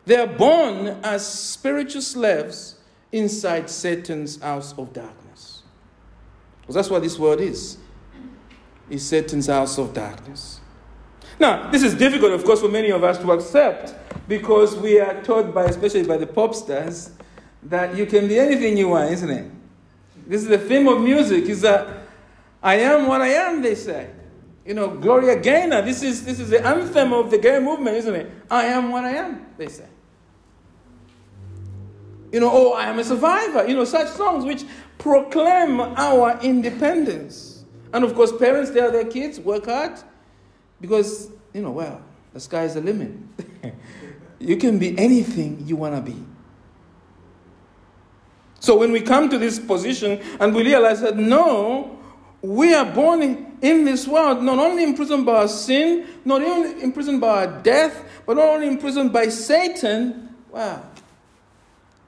They 0.05 0.17
are 0.17 0.27
born 0.27 0.87
as 1.03 1.25
spiritual 1.25 2.01
slaves 2.01 2.75
inside 3.13 3.69
Satan's 3.69 4.41
house 4.41 4.73
of 4.77 4.91
darkness. 4.91 5.61
Because 6.61 6.75
that's 6.75 6.89
what 6.89 7.03
this 7.03 7.17
world 7.17 7.39
is. 7.39 7.77
Is 8.89 9.07
Satan's 9.07 9.47
house 9.47 9.77
of 9.77 9.93
darkness. 9.93 10.59
Now, 11.39 11.71
this 11.71 11.83
is 11.83 11.95
difficult, 11.95 12.33
of 12.33 12.43
course, 12.43 12.59
for 12.59 12.67
many 12.67 12.89
of 12.89 13.03
us 13.03 13.17
to 13.19 13.31
accept 13.31 13.95
because 14.27 14.75
we 14.75 14.99
are 14.99 15.21
taught 15.23 15.53
by, 15.53 15.65
especially 15.65 16.03
by 16.03 16.17
the 16.17 16.27
pop 16.27 16.53
stars, 16.53 17.11
that 17.63 17.95
you 17.95 18.05
can 18.05 18.27
be 18.27 18.37
anything 18.37 18.77
you 18.77 18.89
want, 18.89 19.11
isn't 19.11 19.29
it? 19.29 19.49
This 20.27 20.41
is 20.41 20.47
the 20.47 20.57
theme 20.57 20.87
of 20.87 21.01
music, 21.01 21.45
is 21.45 21.61
that 21.61 21.87
I 22.61 22.75
am 22.75 23.07
what 23.07 23.21
I 23.21 23.29
am, 23.29 23.61
they 23.61 23.75
say. 23.75 24.09
You 24.65 24.73
know, 24.73 24.87
Gloria 24.87 25.39
Gaynor, 25.39 25.81
this 25.81 26.03
is, 26.03 26.23
this 26.23 26.39
is 26.39 26.49
the 26.49 26.65
anthem 26.65 27.13
of 27.13 27.31
the 27.31 27.37
gay 27.37 27.59
movement, 27.59 27.97
isn't 27.97 28.15
it? 28.15 28.31
I 28.49 28.65
am 28.65 28.91
what 28.91 29.03
I 29.03 29.11
am, 29.11 29.45
they 29.57 29.67
say 29.67 29.85
you 32.33 32.39
know, 32.39 32.49
oh, 32.51 32.73
I 32.73 32.85
am 32.85 32.97
a 32.97 33.03
survivor, 33.03 33.65
you 33.67 33.75
know, 33.75 33.85
such 33.85 34.09
songs 34.09 34.43
which 34.43 34.65
proclaim 34.97 35.79
our 35.79 36.39
independence. 36.41 37.63
And 37.93 38.03
of 38.03 38.15
course, 38.15 38.35
parents 38.35 38.71
tell 38.71 38.91
their 38.91 39.05
kids, 39.05 39.39
work 39.39 39.65
hard, 39.67 39.99
because, 40.81 41.29
you 41.53 41.61
know, 41.61 41.69
well, 41.69 42.01
the 42.33 42.39
sky 42.39 42.63
is 42.63 42.73
the 42.73 42.81
limit. 42.81 43.11
you 44.39 44.57
can 44.57 44.79
be 44.79 44.97
anything 44.97 45.63
you 45.67 45.75
want 45.75 45.95
to 45.95 46.01
be. 46.01 46.17
So 48.59 48.77
when 48.77 48.91
we 48.91 49.01
come 49.01 49.29
to 49.29 49.37
this 49.37 49.59
position 49.59 50.19
and 50.39 50.55
we 50.55 50.63
realize 50.63 51.01
that 51.01 51.15
no, 51.15 51.99
we 52.41 52.73
are 52.73 52.85
born 52.85 53.21
in, 53.21 53.57
in 53.61 53.85
this 53.85 54.07
world 54.07 54.41
not 54.41 54.57
only 54.57 54.83
imprisoned 54.83 55.27
by 55.27 55.41
our 55.41 55.47
sin, 55.47 56.07
not 56.25 56.41
only 56.41 56.81
imprisoned 56.81 57.21
by 57.21 57.45
our 57.45 57.61
death, 57.61 58.03
but 58.25 58.37
not 58.37 58.47
only 58.47 58.67
imprisoned 58.67 59.13
by 59.13 59.27
Satan, 59.27 60.33
wow, 60.49 60.83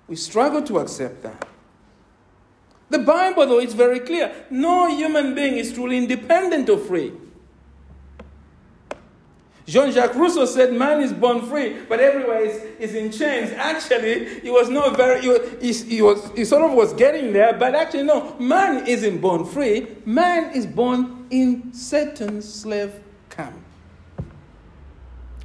we 0.07 0.15
struggle 0.15 0.61
to 0.63 0.79
accept 0.79 1.23
that. 1.23 1.47
The 2.89 2.99
Bible, 2.99 3.47
though, 3.47 3.59
is 3.59 3.73
very 3.73 3.99
clear. 3.99 4.33
No 4.49 4.87
human 4.95 5.33
being 5.33 5.57
is 5.57 5.73
truly 5.73 5.97
independent 5.97 6.69
or 6.69 6.77
free. 6.77 7.13
Jean 9.67 9.91
Jacques 9.91 10.13
Rousseau 10.13 10.45
said 10.45 10.73
man 10.73 11.01
is 11.01 11.11
born 11.11 11.41
free, 11.41 11.77
but 11.89 11.99
everywhere 11.99 12.41
is, 12.41 12.61
is 12.79 12.93
in 12.93 13.11
chains. 13.11 13.51
Actually, 13.53 14.39
he 14.41 14.51
was 14.51 14.69
not 14.69 14.95
very, 14.95 15.21
he, 15.59 15.73
he, 15.73 16.01
was, 16.03 16.31
he 16.35 16.45
sort 16.45 16.61
of 16.63 16.73
was 16.73 16.93
getting 16.93 17.33
there, 17.33 17.53
but 17.53 17.73
actually, 17.73 18.03
no, 18.03 18.35
man 18.37 18.85
isn't 18.85 19.19
born 19.19 19.43
free. 19.43 19.87
Man 20.05 20.55
is 20.55 20.67
born 20.67 21.25
in 21.31 21.73
Satan's 21.73 22.51
slave 22.51 22.93
camp. 23.31 23.55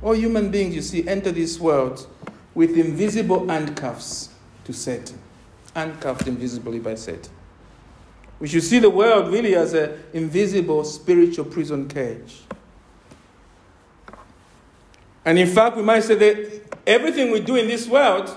All 0.02 0.14
human 0.14 0.50
beings, 0.50 0.74
you 0.74 0.82
see, 0.82 1.08
enter 1.08 1.32
this 1.32 1.58
world 1.58 2.06
with 2.54 2.76
invisible 2.76 3.48
handcuffs 3.48 4.29
to 4.70 4.78
Satan, 4.78 5.18
handcuffed 5.74 6.26
invisibly 6.28 6.78
by 6.78 6.94
Satan. 6.94 7.32
We 8.38 8.48
should 8.48 8.62
see 8.62 8.78
the 8.78 8.90
world 8.90 9.32
really 9.32 9.54
as 9.54 9.74
an 9.74 10.02
invisible 10.12 10.84
spiritual 10.84 11.44
prison 11.44 11.88
cage. 11.88 12.42
And 15.24 15.38
in 15.38 15.48
fact, 15.48 15.76
we 15.76 15.82
might 15.82 16.04
say 16.04 16.14
that 16.14 16.62
everything 16.86 17.30
we 17.30 17.40
do 17.40 17.56
in 17.56 17.66
this 17.68 17.86
world 17.86 18.34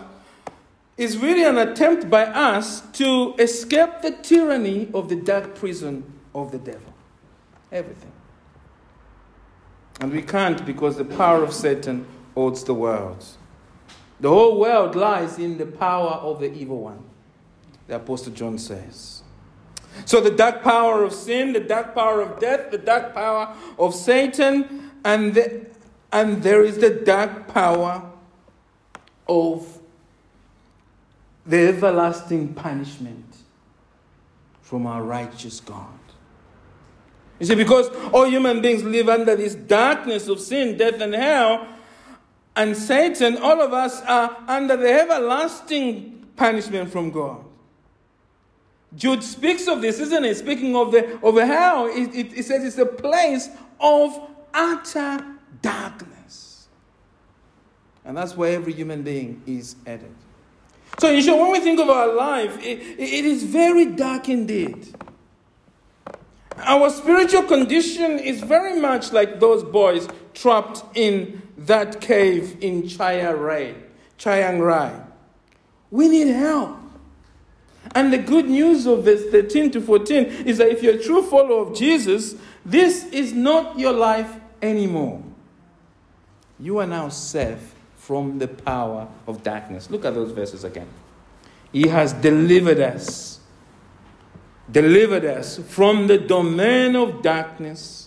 is 0.97 1.17
really 1.17 1.43
an 1.43 1.57
attempt 1.57 2.09
by 2.09 2.25
us 2.25 2.81
to 2.93 3.33
escape 3.39 4.01
the 4.01 4.11
tyranny 4.11 4.89
of 4.93 5.09
the 5.09 5.15
dark 5.15 5.55
prison 5.55 6.03
of 6.35 6.51
the 6.51 6.57
devil. 6.57 6.93
Everything. 7.71 8.11
And 10.01 10.11
we 10.11 10.21
can't 10.21 10.65
because 10.65 10.97
the 10.97 11.05
power 11.05 11.43
of 11.43 11.53
Satan 11.53 12.05
holds 12.33 12.63
the 12.63 12.73
world. 12.73 13.23
The 14.23 14.29
whole 14.29 14.57
world 14.57 14.95
lies 14.95 15.37
in 15.37 15.57
the 15.57 15.65
power 15.65 16.11
of 16.11 16.39
the 16.39 16.49
evil 16.53 16.79
one, 16.79 17.03
the 17.87 17.97
Apostle 17.97 18.31
John 18.31 18.57
says. 18.57 19.21
So, 20.05 20.21
the 20.21 20.31
dark 20.31 20.63
power 20.63 21.03
of 21.03 21.11
sin, 21.11 21.51
the 21.51 21.59
dark 21.59 21.93
power 21.93 22.21
of 22.21 22.39
death, 22.39 22.71
the 22.71 22.77
dark 22.77 23.13
power 23.13 23.53
of 23.77 23.93
Satan, 23.93 24.91
and, 25.03 25.33
the, 25.33 25.65
and 26.13 26.41
there 26.41 26.63
is 26.63 26.77
the 26.77 26.89
dark 26.89 27.49
power 27.49 28.09
of 29.27 29.79
the 31.45 31.67
everlasting 31.67 32.53
punishment 32.53 33.35
from 34.61 34.87
our 34.87 35.03
righteous 35.03 35.59
God. 35.59 35.99
You 37.41 37.47
see, 37.47 37.55
because 37.55 37.89
all 38.13 38.29
human 38.29 38.61
beings 38.61 38.85
live 38.85 39.09
under 39.09 39.35
this 39.35 39.53
darkness 39.53 40.29
of 40.29 40.39
sin, 40.39 40.77
death, 40.77 41.01
and 41.01 41.13
hell, 41.13 41.67
and 42.55 42.77
Satan, 42.77 43.37
all 43.37 43.61
of 43.61 43.73
us 43.73 44.01
are 44.03 44.37
under 44.47 44.77
the 44.77 44.91
everlasting 44.91 46.27
punishment 46.35 46.91
from 46.91 47.11
God. 47.11 47.43
Jude 48.95 49.23
speaks 49.23 49.67
of 49.67 49.81
this, 49.81 49.99
isn't 49.99 50.23
it? 50.23 50.37
Speaking 50.37 50.75
of 50.75 50.91
the 50.91 51.19
of 51.25 51.35
hell, 51.35 51.87
it, 51.87 52.13
it, 52.13 52.37
it 52.37 52.45
says 52.45 52.63
it's 52.63 52.77
a 52.77 52.85
place 52.85 53.49
of 53.79 54.29
utter 54.53 55.25
darkness. 55.61 56.67
And 58.05 58.17
that's 58.17 58.35
where 58.35 58.53
every 58.53 58.73
human 58.73 59.01
being 59.01 59.41
is 59.47 59.75
headed. 59.85 60.13
So, 60.99 61.11
in 61.11 61.21
short, 61.23 61.39
when 61.39 61.51
we 61.51 61.59
think 61.59 61.79
of 61.79 61.89
our 61.89 62.13
life, 62.13 62.57
it, 62.59 62.79
it 62.99 63.25
is 63.25 63.43
very 63.43 63.85
dark 63.85 64.29
indeed. 64.29 64.93
Our 66.57 66.89
spiritual 66.91 67.43
condition 67.43 68.19
is 68.19 68.41
very 68.41 68.79
much 68.79 69.11
like 69.11 69.39
those 69.39 69.63
boys 69.63 70.07
trapped 70.35 70.83
in 70.93 71.41
that 71.57 72.01
cave 72.01 72.57
in 72.61 72.87
Chiang 72.87 73.83
Chiang 74.17 74.59
Rai. 74.59 74.91
We 75.91 76.07
need 76.07 76.27
help. 76.27 76.77
And 77.95 78.11
the 78.11 78.17
good 78.17 78.49
news 78.49 78.85
of 78.85 79.03
verse 79.03 79.25
13 79.29 79.71
to 79.71 79.81
14 79.81 80.25
is 80.45 80.57
that 80.57 80.69
if 80.69 80.81
you're 80.81 80.95
a 80.95 81.03
true 81.03 81.21
follower 81.21 81.67
of 81.67 81.75
Jesus, 81.75 82.35
this 82.65 83.05
is 83.07 83.33
not 83.33 83.77
your 83.77 83.91
life 83.91 84.33
anymore. 84.61 85.21
You 86.59 86.79
are 86.79 86.87
now 86.87 87.09
safe 87.09 87.75
from 87.97 88.39
the 88.39 88.47
power 88.47 89.07
of 89.27 89.43
darkness. 89.43 89.89
Look 89.89 90.05
at 90.05 90.13
those 90.13 90.31
verses 90.31 90.63
again. 90.63 90.87
He 91.71 91.87
has 91.87 92.13
delivered 92.13 92.79
us, 92.79 93.39
delivered 94.71 95.25
us 95.25 95.57
from 95.57 96.07
the 96.07 96.17
domain 96.17 96.95
of 96.95 97.21
darkness 97.21 98.02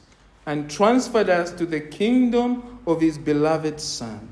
and 0.47 0.71
transferred 0.71 1.29
us 1.29 1.51
to 1.51 1.67
the 1.67 1.81
kingdom 1.81 2.79
of 2.87 3.01
his 3.01 3.19
beloved 3.19 3.81
Son, 3.81 4.29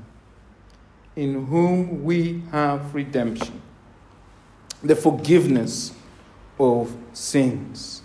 in 1.15 1.45
whom 1.47 2.03
we 2.03 2.41
have 2.51 2.95
redemption, 2.95 3.61
the 4.81 4.95
forgiveness 4.95 5.93
of 6.57 6.95
sins. 7.11 8.01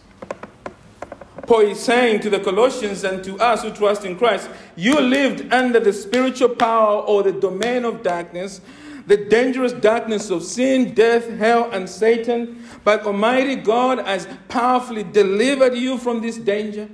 Paul 1.47 1.61
is 1.61 1.81
saying 1.81 2.21
to 2.21 2.31
the 2.31 2.40
Colossians 2.40 3.02
and 3.05 3.25
to 3.25 3.37
us 3.38 3.62
who 3.62 3.73
trust 3.73 4.05
in 4.05 4.17
Christ, 4.17 4.50
you 4.76 5.00
lived 5.00 5.52
under 5.52 5.81
the 5.81 5.93
spiritual 5.93 6.50
power 6.50 7.00
or 7.02 7.23
the 7.23 7.33
domain 7.33 7.85
of 7.85 8.02
darkness, 8.02 8.61
the 9.07 9.17
dangerous 9.17 9.73
darkness 9.73 10.31
of 10.31 10.45
sin, 10.45 10.95
death, 10.95 11.29
hell, 11.38 11.71
and 11.73 11.88
Satan. 11.88 12.64
But 12.85 13.05
Almighty 13.05 13.57
God 13.57 13.99
has 13.99 14.29
powerfully 14.49 15.02
delivered 15.02 15.75
you 15.75 15.99
from 15.99 16.21
this 16.21 16.37
danger. 16.37 16.88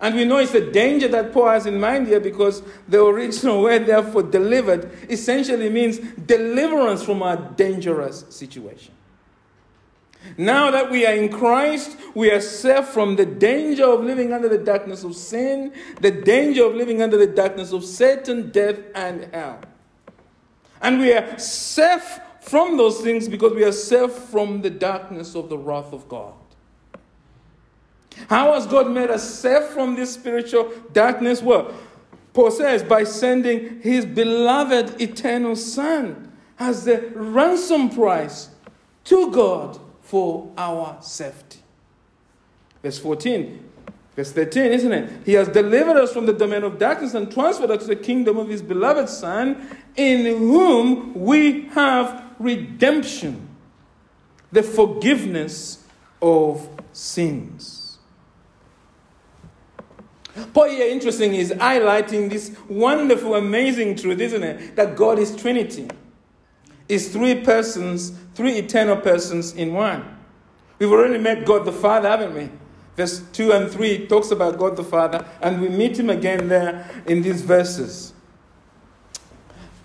And 0.00 0.14
we 0.14 0.24
know 0.24 0.38
it's 0.38 0.54
a 0.54 0.70
danger 0.70 1.08
that 1.08 1.32
Paul 1.32 1.48
has 1.48 1.66
in 1.66 1.80
mind 1.80 2.06
here 2.06 2.20
because 2.20 2.62
the 2.88 3.02
original 3.02 3.62
word, 3.62 3.86
therefore, 3.86 4.24
delivered, 4.24 4.90
essentially 5.10 5.70
means 5.70 5.98
deliverance 5.98 7.02
from 7.02 7.22
a 7.22 7.52
dangerous 7.56 8.24
situation. 8.28 8.92
Now 10.36 10.70
that 10.72 10.90
we 10.90 11.06
are 11.06 11.14
in 11.14 11.28
Christ, 11.28 11.96
we 12.14 12.30
are 12.30 12.40
safe 12.40 12.86
from 12.86 13.16
the 13.16 13.26
danger 13.26 13.84
of 13.84 14.02
living 14.02 14.32
under 14.32 14.48
the 14.48 14.58
darkness 14.58 15.04
of 15.04 15.14
sin, 15.14 15.72
the 16.00 16.10
danger 16.10 16.64
of 16.64 16.74
living 16.74 17.00
under 17.00 17.16
the 17.16 17.26
darkness 17.26 17.72
of 17.72 17.84
Satan, 17.84 18.50
death, 18.50 18.78
and 18.94 19.32
hell. 19.32 19.60
And 20.82 20.98
we 20.98 21.12
are 21.12 21.38
safe 21.38 22.20
from 22.40 22.76
those 22.76 23.00
things 23.00 23.28
because 23.28 23.52
we 23.54 23.64
are 23.64 23.72
safe 23.72 24.12
from 24.12 24.62
the 24.62 24.70
darkness 24.70 25.34
of 25.34 25.48
the 25.48 25.58
wrath 25.58 25.92
of 25.92 26.08
God. 26.08 26.34
How 28.28 28.54
has 28.54 28.66
God 28.66 28.90
made 28.90 29.10
us 29.10 29.38
safe 29.38 29.70
from 29.70 29.94
this 29.94 30.14
spiritual 30.14 30.72
darkness? 30.92 31.42
Well, 31.42 31.74
Paul 32.32 32.50
says, 32.50 32.82
by 32.82 33.04
sending 33.04 33.80
his 33.80 34.04
beloved 34.04 35.00
eternal 35.00 35.56
Son 35.56 36.32
as 36.58 36.84
the 36.84 37.10
ransom 37.14 37.90
price 37.90 38.50
to 39.04 39.30
God 39.30 39.78
for 40.02 40.52
our 40.56 40.98
safety. 41.00 41.60
Verse 42.82 42.98
14. 42.98 43.62
Verse 44.14 44.32
13, 44.32 44.72
isn't 44.72 44.92
it? 44.92 45.12
He 45.26 45.34
has 45.34 45.48
delivered 45.48 45.98
us 45.98 46.12
from 46.12 46.24
the 46.24 46.32
domain 46.32 46.62
of 46.62 46.78
darkness 46.78 47.14
and 47.14 47.30
transferred 47.30 47.70
us 47.70 47.82
to 47.82 47.88
the 47.88 47.96
kingdom 47.96 48.38
of 48.38 48.48
his 48.48 48.62
beloved 48.62 49.08
Son, 49.10 49.78
in 49.94 50.24
whom 50.24 51.12
we 51.14 51.66
have 51.68 52.24
redemption, 52.38 53.46
the 54.52 54.62
forgiveness 54.62 55.84
of 56.22 56.68
sins. 56.92 57.85
Paul 60.52 60.70
here, 60.70 60.86
interesting, 60.88 61.34
is 61.34 61.52
highlighting 61.52 62.30
this 62.30 62.56
wonderful, 62.68 63.34
amazing 63.34 63.96
truth, 63.96 64.20
isn't 64.20 64.42
it? 64.42 64.76
That 64.76 64.96
God 64.96 65.18
is 65.18 65.34
Trinity 65.34 65.88
is 66.88 67.12
three 67.12 67.42
persons, 67.42 68.12
three 68.34 68.58
eternal 68.58 68.96
persons 68.96 69.54
in 69.54 69.72
one. 69.72 70.16
We've 70.78 70.92
already 70.92 71.18
met 71.18 71.44
God 71.44 71.64
the 71.64 71.72
Father, 71.72 72.08
haven't 72.08 72.34
we? 72.34 72.50
Verse 72.96 73.22
2 73.32 73.52
and 73.52 73.70
3 73.70 74.06
talks 74.06 74.30
about 74.30 74.58
God 74.58 74.76
the 74.76 74.84
Father, 74.84 75.26
and 75.42 75.60
we 75.60 75.68
meet 75.68 75.98
him 75.98 76.10
again 76.10 76.48
there 76.48 76.88
in 77.06 77.22
these 77.22 77.42
verses. 77.42 78.14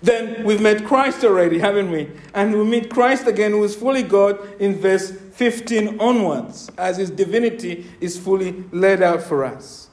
Then 0.01 0.43
we've 0.43 0.61
met 0.61 0.85
Christ 0.85 1.23
already, 1.23 1.59
haven't 1.59 1.91
we? 1.91 2.09
And 2.33 2.57
we 2.57 2.63
meet 2.63 2.89
Christ 2.89 3.27
again, 3.27 3.51
who 3.51 3.63
is 3.63 3.75
fully 3.75 4.01
God, 4.01 4.39
in 4.59 4.79
verse 4.79 5.11
15 5.11 5.99
onwards, 5.99 6.71
as 6.77 6.97
his 6.97 7.11
divinity 7.11 7.85
is 7.99 8.17
fully 8.17 8.63
laid 8.71 9.01
out 9.03 9.21
for 9.21 9.45
us. 9.45 9.90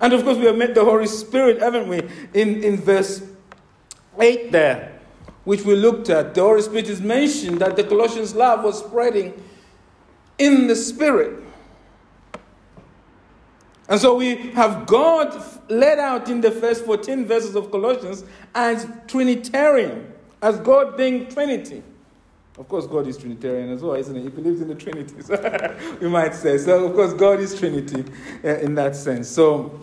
And 0.00 0.12
of 0.12 0.24
course, 0.24 0.38
we 0.38 0.44
have 0.44 0.56
met 0.56 0.74
the 0.74 0.84
Holy 0.84 1.06
Spirit, 1.06 1.60
haven't 1.60 1.88
we? 1.88 2.02
In, 2.34 2.62
in 2.62 2.76
verse 2.76 3.22
8 4.18 4.52
there 4.52 4.96
which 5.46 5.62
we 5.62 5.76
looked 5.76 6.10
at, 6.10 6.34
the 6.34 6.40
Holy 6.40 6.60
Spirit 6.60 6.88
is 6.88 7.00
mentioned 7.00 7.60
that 7.60 7.76
the 7.76 7.84
Colossians' 7.84 8.34
love 8.34 8.64
was 8.64 8.80
spreading 8.80 9.32
in 10.38 10.66
the 10.66 10.74
Spirit. 10.74 11.40
And 13.88 14.00
so 14.00 14.16
we 14.16 14.50
have 14.50 14.86
God 14.86 15.40
led 15.68 16.00
out 16.00 16.28
in 16.28 16.40
the 16.40 16.50
first 16.50 16.84
14 16.84 17.26
verses 17.26 17.54
of 17.54 17.70
Colossians 17.70 18.24
as 18.56 18.88
Trinitarian, 19.06 20.12
as 20.42 20.58
God 20.58 20.96
being 20.96 21.28
Trinity. 21.28 21.84
Of 22.58 22.68
course, 22.68 22.88
God 22.88 23.06
is 23.06 23.16
Trinitarian 23.16 23.70
as 23.70 23.82
well, 23.82 23.94
isn't 23.94 24.16
it? 24.16 24.22
He 24.22 24.28
believes 24.28 24.60
in 24.60 24.66
the 24.66 24.74
Trinity, 24.74 25.22
so 25.22 25.96
we 26.00 26.08
might 26.08 26.34
say. 26.34 26.58
So, 26.58 26.86
of 26.86 26.94
course, 26.94 27.12
God 27.12 27.38
is 27.38 27.56
Trinity 27.56 28.04
uh, 28.42 28.48
in 28.56 28.74
that 28.74 28.96
sense. 28.96 29.28
So, 29.28 29.78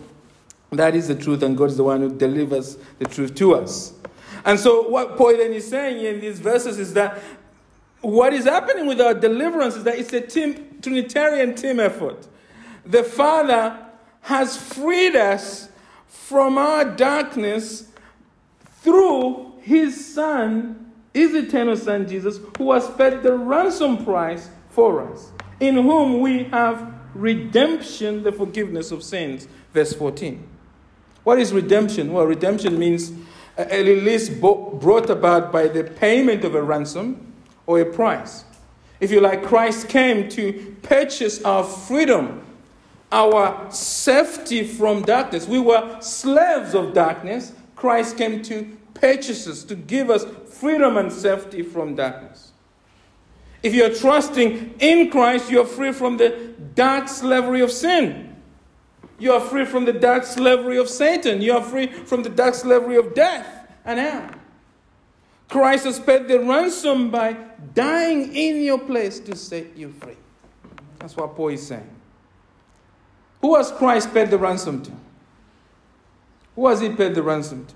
that 0.78 0.94
is 0.94 1.08
the 1.08 1.14
truth, 1.14 1.42
and 1.42 1.56
God 1.56 1.70
is 1.70 1.76
the 1.76 1.84
one 1.84 2.00
who 2.00 2.16
delivers 2.16 2.76
the 2.98 3.06
truth 3.06 3.34
to 3.36 3.54
us. 3.54 3.92
And 4.44 4.58
so, 4.58 4.88
what 4.88 5.16
Paul 5.16 5.36
then 5.36 5.52
is 5.52 5.68
saying 5.68 6.04
in 6.04 6.20
these 6.20 6.40
verses 6.40 6.78
is 6.78 6.94
that 6.94 7.22
what 8.00 8.34
is 8.34 8.44
happening 8.44 8.86
with 8.86 9.00
our 9.00 9.14
deliverance 9.14 9.76
is 9.76 9.84
that 9.84 9.98
it's 9.98 10.12
a 10.12 10.20
team, 10.20 10.78
Trinitarian 10.82 11.54
team 11.54 11.80
effort. 11.80 12.26
The 12.84 13.02
Father 13.02 13.78
has 14.20 14.56
freed 14.56 15.16
us 15.16 15.68
from 16.06 16.58
our 16.58 16.84
darkness 16.84 17.88
through 18.82 19.54
His 19.60 20.14
Son, 20.14 20.92
His 21.14 21.34
eternal 21.34 21.76
Son 21.76 22.06
Jesus, 22.06 22.38
who 22.58 22.72
has 22.72 22.90
paid 22.90 23.22
the 23.22 23.32
ransom 23.32 24.04
price 24.04 24.50
for 24.68 25.10
us, 25.10 25.32
in 25.60 25.76
whom 25.76 26.20
we 26.20 26.44
have 26.44 26.92
redemption, 27.14 28.22
the 28.22 28.32
forgiveness 28.32 28.90
of 28.90 29.02
sins. 29.02 29.48
Verse 29.72 29.94
14. 29.94 30.46
What 31.24 31.38
is 31.38 31.52
redemption? 31.52 32.12
Well, 32.12 32.26
redemption 32.26 32.78
means 32.78 33.12
a 33.56 33.82
release 33.82 34.28
brought 34.28 35.10
about 35.10 35.52
by 35.52 35.68
the 35.68 35.84
payment 35.84 36.44
of 36.44 36.54
a 36.54 36.62
ransom 36.62 37.32
or 37.66 37.80
a 37.80 37.84
price. 37.84 38.44
If 39.00 39.10
you 39.10 39.20
like, 39.20 39.42
Christ 39.42 39.88
came 39.88 40.28
to 40.30 40.76
purchase 40.82 41.42
our 41.42 41.64
freedom, 41.64 42.42
our 43.10 43.70
safety 43.70 44.64
from 44.64 45.02
darkness. 45.02 45.48
We 45.48 45.58
were 45.58 45.98
slaves 46.00 46.74
of 46.74 46.94
darkness. 46.94 47.52
Christ 47.76 48.16
came 48.16 48.42
to 48.42 48.76
purchase 48.94 49.46
us, 49.46 49.64
to 49.64 49.74
give 49.74 50.10
us 50.10 50.24
freedom 50.46 50.96
and 50.96 51.12
safety 51.12 51.62
from 51.62 51.94
darkness. 51.94 52.52
If 53.62 53.74
you're 53.74 53.94
trusting 53.94 54.74
in 54.78 55.10
Christ, 55.10 55.50
you're 55.50 55.64
free 55.64 55.92
from 55.92 56.18
the 56.18 56.54
dark 56.74 57.08
slavery 57.08 57.60
of 57.60 57.70
sin. 57.70 58.33
You 59.18 59.32
are 59.32 59.40
free 59.40 59.64
from 59.64 59.84
the 59.84 59.92
dark 59.92 60.24
slavery 60.24 60.78
of 60.78 60.88
Satan. 60.88 61.40
You 61.40 61.54
are 61.54 61.62
free 61.62 61.86
from 61.86 62.22
the 62.22 62.28
dark 62.28 62.54
slavery 62.54 62.96
of 62.96 63.14
death 63.14 63.46
and 63.84 63.98
hell. 63.98 64.30
Christ 65.48 65.84
has 65.84 66.00
paid 66.00 66.26
the 66.26 66.40
ransom 66.40 67.10
by 67.10 67.36
dying 67.74 68.34
in 68.34 68.62
your 68.62 68.78
place 68.78 69.20
to 69.20 69.36
set 69.36 69.76
you 69.76 69.92
free. 69.92 70.16
That's 70.98 71.16
what 71.16 71.36
Paul 71.36 71.48
is 71.48 71.66
saying. 71.66 71.88
Who 73.40 73.54
has 73.56 73.70
Christ 73.70 74.12
paid 74.12 74.30
the 74.30 74.38
ransom 74.38 74.82
to? 74.82 74.92
Who 76.56 76.66
has 76.68 76.80
he 76.80 76.88
paid 76.88 77.14
the 77.14 77.22
ransom 77.22 77.66
to? 77.66 77.74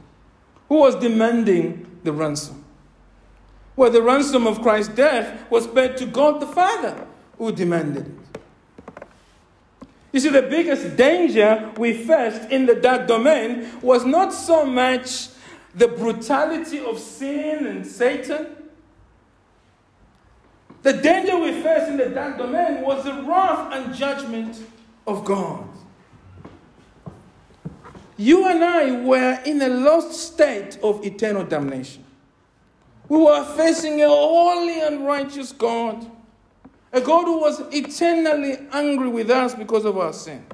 Who 0.68 0.76
was 0.76 0.96
demanding 0.96 2.00
the 2.04 2.12
ransom? 2.12 2.64
Well, 3.76 3.90
the 3.90 4.02
ransom 4.02 4.46
of 4.46 4.60
Christ's 4.60 4.94
death 4.94 5.48
was 5.50 5.66
paid 5.66 5.96
to 5.98 6.06
God 6.06 6.40
the 6.40 6.46
Father, 6.46 7.06
who 7.36 7.52
demanded 7.52 8.08
it. 8.08 8.27
You 10.12 10.20
see, 10.20 10.30
the 10.30 10.42
biggest 10.42 10.96
danger 10.96 11.70
we 11.76 11.92
faced 11.92 12.50
in 12.50 12.66
the 12.66 12.74
dark 12.74 13.06
domain 13.06 13.68
was 13.82 14.04
not 14.04 14.32
so 14.32 14.64
much 14.64 15.28
the 15.74 15.88
brutality 15.88 16.80
of 16.80 16.98
sin 16.98 17.66
and 17.66 17.86
Satan. 17.86 18.46
The 20.82 20.94
danger 20.94 21.38
we 21.38 21.52
faced 21.60 21.90
in 21.90 21.98
the 21.98 22.08
dark 22.08 22.38
domain 22.38 22.82
was 22.82 23.04
the 23.04 23.12
wrath 23.24 23.74
and 23.74 23.94
judgment 23.94 24.56
of 25.06 25.24
God. 25.24 25.68
You 28.16 28.48
and 28.48 28.64
I 28.64 29.02
were 29.02 29.40
in 29.44 29.60
a 29.62 29.68
lost 29.68 30.12
state 30.12 30.78
of 30.82 31.04
eternal 31.04 31.44
damnation. 31.44 32.04
We 33.08 33.18
were 33.18 33.44
facing 33.56 34.02
a 34.02 34.08
holy 34.08 34.80
and 34.80 35.06
righteous 35.06 35.52
God 35.52 36.10
a 36.92 37.00
God 37.00 37.24
who 37.24 37.38
was 37.38 37.60
eternally 37.72 38.58
angry 38.72 39.08
with 39.08 39.30
us 39.30 39.54
because 39.54 39.84
of 39.84 39.98
our 39.98 40.12
sin. 40.12 40.44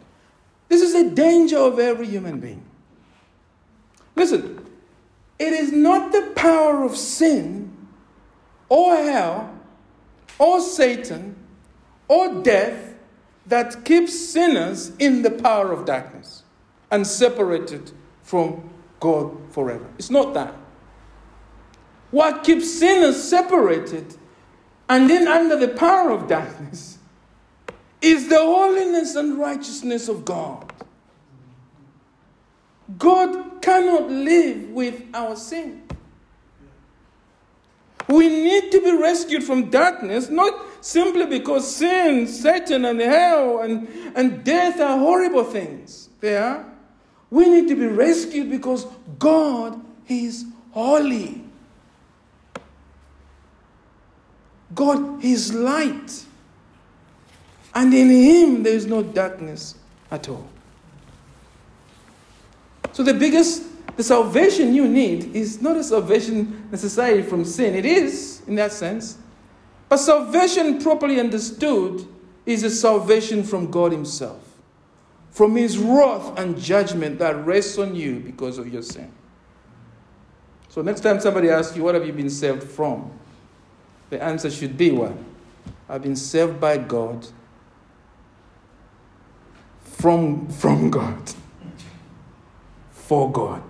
This 0.69 0.83
is 0.83 0.95
a 0.95 1.11
danger 1.11 1.59
of 1.59 1.79
every 1.79 2.07
human 2.07 2.41
being. 2.41 2.65
Listen, 4.17 4.67
it 5.39 5.53
is 5.53 5.73
not 5.73 6.13
the 6.13 6.33
power 6.35 6.85
of 6.85 6.97
sin 6.97 7.71
or 8.69 8.97
hell 8.97 9.55
or 10.39 10.61
Satan 10.61 11.37
or 12.09 12.43
death 12.43 12.95
that 13.47 13.85
keeps 13.85 14.19
sinners 14.19 14.93
in 14.99 15.23
the 15.23 15.31
power 15.31 15.73
of 15.73 15.85
darkness 15.85 16.43
and 16.91 17.07
separated 17.07 17.93
from 18.23 18.71
God 19.01 19.37
forever. 19.51 19.87
It's 19.99 20.11
not 20.11 20.35
that. 20.35 20.55
What 22.11 22.45
keeps 22.45 22.73
sinners 22.73 23.23
separated 23.23 24.17
and 24.89 25.09
then 25.09 25.29
under 25.29 25.57
the 25.57 25.69
power 25.69 26.11
of 26.11 26.29
darkness 26.29 26.99
is 28.01 28.29
the 28.29 28.39
holiness 28.39 29.15
and 29.15 29.39
righteousness 29.39 30.09
of 30.09 30.25
God. 30.25 30.73
God 32.99 33.63
cannot 33.63 34.11
live 34.11 34.69
with 34.71 35.03
our 35.15 35.37
sin. 35.37 35.83
We 38.09 38.29
need 38.29 38.71
to 38.73 38.81
be 38.83 38.95
rescued 38.95 39.43
from 39.43 39.71
darkness, 39.71 40.29
not 40.29 40.55
simply 40.85 41.25
because 41.25 41.75
sin, 41.75 42.27
Satan, 42.27 42.85
and 42.85 43.01
hell 43.01 43.61
and, 43.61 43.89
and 44.15 44.45
death 44.45 44.79
are 44.81 44.99
horrible 44.99 45.45
things. 45.45 46.11
They 46.21 46.37
are. 46.37 46.67
We 47.31 47.49
need 47.49 47.69
to 47.69 47.75
be 47.75 47.87
rescued 47.87 48.51
because 48.51 48.87
God 49.19 49.83
is 50.07 50.45
holy. 50.73 51.44
God 54.75 55.23
is 55.25 55.55
light. 55.55 56.25
And 57.75 57.93
in 57.93 58.11
Him 58.11 58.63
there 58.63 58.75
is 58.75 58.87
no 58.87 59.03
darkness 59.03 59.75
at 60.11 60.29
all. 60.29 60.49
So 62.93 63.03
the 63.03 63.15
biggest 63.15 63.65
the 63.97 64.03
salvation 64.03 64.75
you 64.75 64.89
need 64.89 65.35
is 65.37 65.63
not 65.63 65.77
a 65.77 65.85
salvation 65.85 66.69
necessarily 66.71 67.23
from 67.23 67.45
sin. 67.45 67.75
It 67.75 67.87
is, 67.87 68.43
in 68.47 68.57
that 68.57 68.73
sense. 68.73 69.19
But 69.89 69.99
salvation, 69.99 70.81
properly 70.83 71.21
understood, 71.21 72.07
is 72.47 72.65
a 72.65 72.71
salvation 72.71 73.45
from 73.45 73.71
God 73.71 73.93
Himself, 73.93 74.43
from 75.31 75.55
His 75.55 75.79
wrath 75.79 76.39
and 76.39 76.59
judgment 76.59 77.19
that 77.21 77.37
rests 77.47 77.79
on 77.79 77.95
you 77.95 78.19
because 78.19 78.59
of 78.59 78.73
your 78.73 78.83
sin. 78.83 79.13
So, 80.69 80.83
next 80.83 81.01
time 81.01 81.21
somebody 81.21 81.49
asks 81.49 81.77
you, 81.77 81.85
What 81.85 81.95
have 81.95 82.05
you 82.05 82.13
been 82.13 82.31
saved 82.31 82.65
from? 82.65 83.13
The 84.15 84.23
answer 84.23 84.49
should 84.49 84.77
be, 84.77 84.93
What? 84.93 85.13
I've 85.89 86.05
been 86.05 86.15
saved 86.15 86.61
by 86.61 86.79
God 86.79 87.27
from, 89.83 90.49
from 90.51 90.89
God 90.89 91.35
for 92.93 93.33
God. 93.33 93.61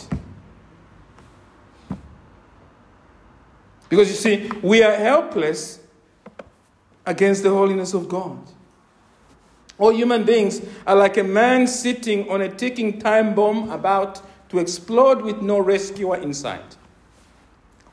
Because 3.88 4.10
you 4.10 4.16
see, 4.16 4.50
we 4.62 4.82
are 4.82 4.94
helpless 4.94 5.80
against 7.06 7.42
the 7.42 7.48
holiness 7.48 7.94
of 7.94 8.06
God. 8.06 8.36
All 9.78 9.94
human 9.94 10.24
beings 10.24 10.60
are 10.86 10.94
like 10.94 11.16
a 11.16 11.24
man 11.24 11.66
sitting 11.66 12.28
on 12.28 12.42
a 12.42 12.50
ticking 12.50 12.98
time 12.98 13.34
bomb 13.34 13.70
about 13.70 14.20
to 14.50 14.58
explode 14.58 15.22
with 15.22 15.40
no 15.40 15.58
rescuer 15.58 16.18
inside. 16.18 16.76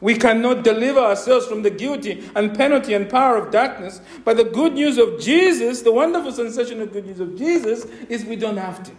We 0.02 0.16
cannot 0.16 0.64
deliver 0.64 1.00
ourselves 1.00 1.46
from 1.46 1.62
the 1.62 1.70
guilty 1.70 2.28
and 2.36 2.58
penalty 2.58 2.96
and 2.96 3.08
power 3.08 3.38
of 3.38 3.52
darkness. 3.52 4.02
But 4.26 4.36
the 4.36 4.44
good 4.44 4.74
news 4.74 4.98
of 4.98 5.20
Jesus, 5.20 5.84
the 5.84 5.92
wonderful 5.92 6.32
sensation 6.32 6.82
of 6.82 6.92
good 6.92 7.06
news 7.06 7.20
of 7.20 7.38
Jesus, 7.38 7.86
is 8.10 8.26
we 8.26 8.36
don't 8.36 8.58
have 8.58 8.84
to. 8.84 8.92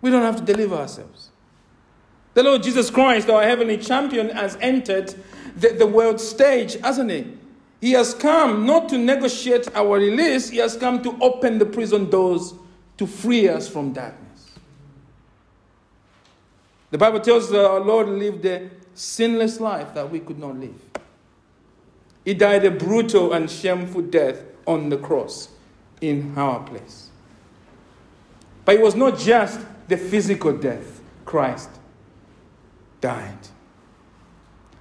We 0.00 0.10
don't 0.10 0.22
have 0.22 0.36
to 0.36 0.42
deliver 0.42 0.76
ourselves. 0.76 1.30
The 2.34 2.44
Lord 2.44 2.62
Jesus 2.62 2.90
Christ, 2.90 3.28
our 3.28 3.42
heavenly 3.42 3.78
champion, 3.78 4.28
has 4.28 4.56
entered 4.60 5.14
the, 5.56 5.70
the 5.70 5.86
world 5.86 6.20
stage, 6.20 6.74
hasn't 6.80 7.10
he? 7.10 7.32
He 7.80 7.92
has 7.92 8.14
come 8.14 8.66
not 8.66 8.88
to 8.90 8.98
negotiate 8.98 9.74
our 9.74 9.98
release, 9.98 10.50
he 10.50 10.58
has 10.58 10.76
come 10.76 11.02
to 11.02 11.16
open 11.20 11.58
the 11.58 11.66
prison 11.66 12.08
doors 12.08 12.54
to 12.98 13.06
free 13.06 13.48
us 13.48 13.68
from 13.68 13.92
darkness. 13.92 14.25
The 16.90 16.98
Bible 16.98 17.20
tells 17.20 17.44
us 17.44 17.50
that 17.50 17.64
our 17.64 17.80
Lord 17.80 18.08
lived 18.08 18.44
a 18.44 18.70
sinless 18.94 19.60
life 19.60 19.94
that 19.94 20.10
we 20.10 20.20
could 20.20 20.38
not 20.38 20.56
live. 20.56 20.80
He 22.24 22.34
died 22.34 22.64
a 22.64 22.70
brutal 22.70 23.32
and 23.32 23.50
shameful 23.50 24.02
death 24.02 24.42
on 24.66 24.88
the 24.88 24.96
cross 24.96 25.48
in 26.00 26.36
our 26.36 26.60
place. 26.64 27.10
But 28.64 28.76
it 28.76 28.80
was 28.82 28.94
not 28.94 29.18
just 29.18 29.60
the 29.88 29.96
physical 29.96 30.56
death, 30.56 31.00
Christ 31.24 31.70
died. 33.00 33.38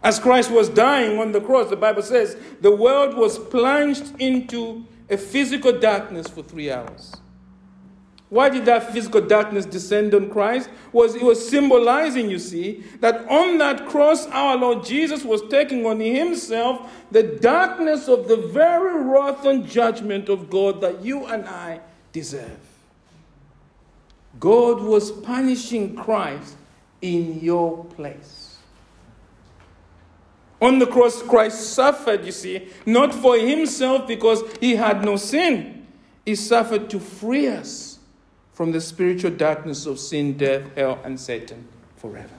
As 0.04 0.20
Christ 0.20 0.52
was 0.52 0.70
dying 0.70 1.20
on 1.20 1.32
the 1.32 1.41
cross, 1.41 1.70
the 1.70 1.76
Bible 1.76 2.02
says 2.02 2.38
the 2.62 2.76
world 2.76 3.15
was 3.15 3.38
plunged 3.39 4.20
into 4.20 4.86
a 5.10 5.18
physical 5.18 5.80
darkness 5.80 6.28
for 6.28 6.44
three 6.44 6.72
hours. 6.72 7.15
Why 8.36 8.50
did 8.50 8.65
that 8.65 8.91
physical 8.91 9.21
darkness 9.21 9.65
descend 9.65 10.13
on 10.13 10.30
Christ? 10.30 10.69
Was 10.91 11.15
it 11.15 11.24
was 11.24 11.48
symbolizing, 11.48 12.30
you 12.30 12.38
see, 12.38 12.84
that 13.00 13.26
on 13.30 13.60
that 13.60 13.88
cross 13.88 14.28
our 14.28 14.58
Lord 14.58 14.84
Jesus 14.84 15.24
was 15.24 15.41
taking 15.50 15.86
on 15.86 16.02
himself 16.02 16.91
the 17.12 17.24
darkness 17.24 18.10
of 18.10 18.28
the 18.28 18.36
very 18.36 19.02
wrath 19.02 19.45
and 19.45 19.65
judgment 19.65 20.28
of 20.28 20.50
God 20.50 20.82
that 20.82 21.02
you 21.02 21.26
and 21.28 21.48
I 21.48 21.80
deserve. 22.12 22.60
God 24.38 24.82
was 24.82 25.13
punishing 25.13 25.95
Christ 25.95 26.58
in 27.02 27.39
your 27.39 27.86
place. 27.86 28.58
On 30.62 30.78
the 30.78 30.88
cross, 30.88 31.21
Christ 31.21 31.69
suffered, 31.69 32.26
you 32.26 32.34
see, 32.34 32.67
not 32.86 33.15
for 33.15 33.38
himself 33.38 34.06
because 34.06 34.43
he 34.60 34.76
had 34.76 35.06
no 35.06 35.15
sin. 35.15 35.88
He 36.26 36.36
suffered 36.36 36.89
to 36.89 37.00
free 37.00 37.48
us 37.48 37.94
from 38.56 38.72
the 38.72 38.80
spiritual 38.80 39.32
darkness 39.32 39.86
of 39.86 40.00
sin, 40.00 40.38
death, 40.38 40.63
hell, 40.76 40.98
and 41.04 41.20
Satan 41.20 41.68
forever. 41.98 42.30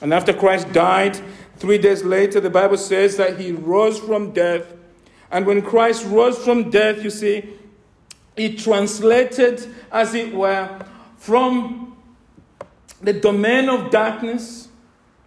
And 0.00 0.12
after 0.12 0.34
Christ 0.34 0.72
died, 0.72 1.18
three 1.56 1.78
days 1.78 2.02
later, 2.02 2.40
the 2.40 2.50
Bible 2.50 2.76
says 2.76 3.16
that 3.16 3.38
he 3.38 3.52
rose 3.52 3.98
from 3.98 4.32
death. 4.32 4.74
And 5.30 5.46
when 5.46 5.62
Christ 5.62 6.04
rose 6.06 6.36
from 6.36 6.68
death, 6.70 7.02
you 7.02 7.10
see, 7.10 7.48
he 8.36 8.56
translated, 8.56 9.72
as 9.90 10.14
it 10.14 10.34
were, 10.34 10.84
from 11.16 11.96
the 13.00 13.12
domain 13.12 13.68
of 13.68 13.90
darkness, 13.90 14.68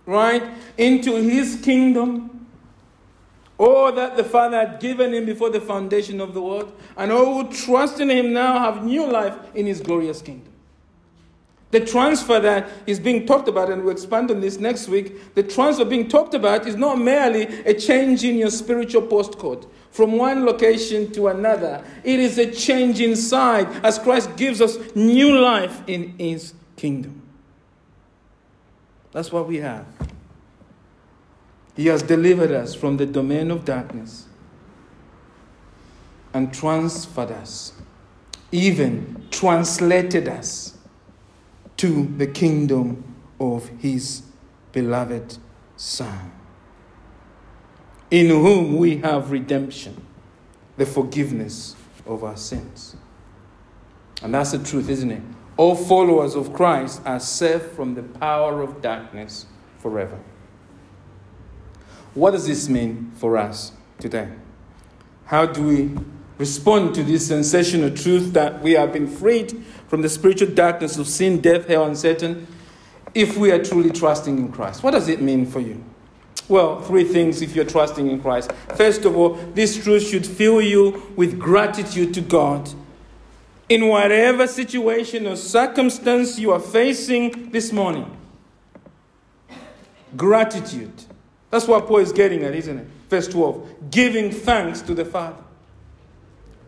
right, 0.05 0.43
into 0.77 1.15
his 1.15 1.61
kingdom. 1.63 2.38
All 3.59 3.91
that 3.91 4.15
the 4.15 4.23
Father 4.23 4.57
had 4.57 4.79
given 4.79 5.13
him 5.13 5.25
before 5.25 5.49
the 5.49 5.59
foundation 5.59 6.21
of 6.21 6.33
the 6.33 6.41
world, 6.41 6.71
and 6.95 7.11
all 7.11 7.43
who 7.43 7.51
trust 7.51 7.99
in 7.99 8.09
him 8.09 8.31
now 8.31 8.57
have 8.57 8.85
new 8.85 9.05
life 9.05 9.35
in 9.53 9.65
his 9.65 9.81
glorious 9.81 10.21
kingdom. 10.21 10.53
The 11.71 11.81
transfer 11.81 12.39
that 12.39 12.69
is 12.87 12.99
being 12.99 13.27
talked 13.27 13.47
about, 13.47 13.69
and 13.69 13.83
we'll 13.83 13.91
expand 13.91 14.31
on 14.31 14.39
this 14.39 14.57
next 14.57 14.87
week, 14.87 15.35
the 15.35 15.43
transfer 15.43 15.85
being 15.85 16.07
talked 16.07 16.33
about 16.33 16.67
is 16.67 16.75
not 16.75 16.97
merely 16.97 17.43
a 17.65 17.73
change 17.73 18.23
in 18.23 18.37
your 18.37 18.49
spiritual 18.49 19.03
postcode 19.03 19.67
from 19.91 20.13
one 20.13 20.45
location 20.45 21.11
to 21.11 21.27
another. 21.27 21.83
It 22.03 22.19
is 22.19 22.37
a 22.37 22.49
change 22.49 23.01
inside 23.01 23.67
as 23.85 23.99
Christ 23.99 24.35
gives 24.37 24.61
us 24.61 24.77
new 24.95 25.37
life 25.37 25.83
in 25.85 26.17
his 26.17 26.53
kingdom. 26.77 27.21
That's 29.11 29.31
what 29.31 29.47
we 29.47 29.57
have. 29.57 29.85
He 31.79 31.85
has 31.85 32.03
delivered 32.03 32.51
us 32.51 32.75
from 32.75 32.97
the 32.97 33.05
domain 33.05 33.49
of 33.51 33.63
darkness 33.63 34.25
and 36.33 36.53
transferred 36.53 37.31
us, 37.31 37.71
even 38.51 39.25
translated 39.31 40.27
us 40.27 40.77
to 41.77 42.05
the 42.17 42.27
kingdom 42.27 43.15
of 43.39 43.69
his 43.79 44.23
beloved 44.73 45.37
Son, 45.77 46.33
in 48.11 48.27
whom 48.27 48.75
we 48.75 48.97
have 48.97 49.31
redemption, 49.31 50.05
the 50.75 50.85
forgiveness 50.85 51.77
of 52.05 52.25
our 52.25 52.35
sins. 52.35 52.97
And 54.21 54.33
that's 54.33 54.51
the 54.51 54.59
truth, 54.59 54.89
isn't 54.89 55.11
it? 55.11 55.23
All 55.55 55.77
followers 55.77 56.35
of 56.35 56.51
Christ 56.51 57.01
are 57.05 57.21
saved 57.21 57.71
from 57.71 57.95
the 57.95 58.03
power 58.03 58.61
of 58.61 58.81
darkness 58.81 59.45
forever. 59.77 60.19
What 62.13 62.31
does 62.31 62.47
this 62.47 62.67
mean 62.67 63.11
for 63.15 63.37
us 63.37 63.71
today? 63.99 64.29
How 65.25 65.45
do 65.45 65.63
we 65.63 65.91
respond 66.37 66.95
to 66.95 67.03
this 67.03 67.27
sensational 67.27 67.91
truth 67.91 68.33
that 68.33 68.61
we 68.61 68.71
have 68.71 68.91
been 68.91 69.07
freed 69.07 69.63
from 69.87 70.01
the 70.01 70.09
spiritual 70.09 70.49
darkness 70.49 70.97
of 70.97 71.07
sin, 71.07 71.39
death, 71.39 71.67
hell, 71.67 71.85
and 71.85 71.97
Satan 71.97 72.47
if 73.13 73.37
we 73.37 73.51
are 73.51 73.63
truly 73.63 73.91
trusting 73.91 74.37
in 74.37 74.51
Christ? 74.51 74.81
What 74.81 74.91
does 74.91 75.07
it 75.07 75.21
mean 75.21 75.45
for 75.45 75.59
you? 75.59 75.83
Well, 76.47 76.81
three 76.81 77.03
things 77.03 77.43
if 77.43 77.55
you're 77.55 77.65
trusting 77.65 78.09
in 78.09 78.21
Christ. 78.21 78.51
First 78.75 79.05
of 79.05 79.15
all, 79.15 79.35
this 79.53 79.81
truth 79.83 80.07
should 80.07 80.25
fill 80.25 80.61
you 80.61 81.13
with 81.15 81.37
gratitude 81.37 82.13
to 82.15 82.21
God. 82.21 82.71
In 83.67 83.87
whatever 83.87 84.47
situation 84.47 85.27
or 85.27 85.35
circumstance 85.35 86.39
you 86.39 86.51
are 86.51 86.59
facing 86.59 87.51
this 87.51 87.71
morning, 87.71 88.17
gratitude 90.17 91.05
that's 91.49 91.67
what 91.67 91.87
Paul 91.87 91.99
is 91.99 92.11
getting 92.11 92.43
at, 92.43 92.53
isn't 92.53 92.77
it? 92.77 92.87
Verse 93.09 93.27
12 93.27 93.91
giving 93.91 94.31
thanks 94.31 94.81
to 94.81 94.93
the 94.93 95.05
Father. 95.05 95.43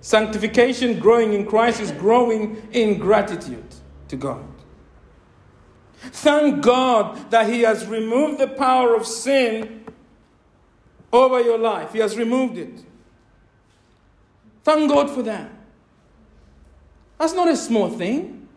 Sanctification, 0.01 0.99
growing 0.99 1.33
in 1.33 1.45
Christ, 1.45 1.79
is 1.79 1.91
growing 1.91 2.67
in 2.71 2.97
gratitude 2.97 3.63
to 4.07 4.15
God. 4.15 4.43
Thank 5.97 6.63
God 6.63 7.29
that 7.29 7.47
He 7.47 7.61
has 7.61 7.85
removed 7.85 8.39
the 8.39 8.47
power 8.47 8.95
of 8.95 9.05
sin 9.05 9.85
over 11.13 11.39
your 11.39 11.59
life. 11.59 11.93
He 11.93 11.99
has 11.99 12.17
removed 12.17 12.57
it. 12.57 12.83
Thank 14.63 14.89
God 14.89 15.11
for 15.11 15.21
that. 15.23 15.51
That's 17.19 17.33
not 17.33 17.47
a 17.47 17.55
small 17.55 17.89
thing. 17.89 18.47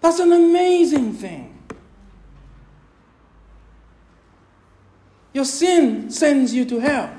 That's 0.00 0.20
an 0.20 0.32
amazing 0.32 1.14
thing. 1.14 1.51
Your 5.32 5.44
sin 5.44 6.10
sends 6.10 6.54
you 6.54 6.64
to 6.66 6.78
hell. 6.78 7.14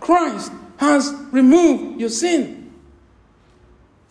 Christ 0.00 0.52
has 0.76 1.12
removed 1.32 2.00
your 2.00 2.08
sin, 2.08 2.72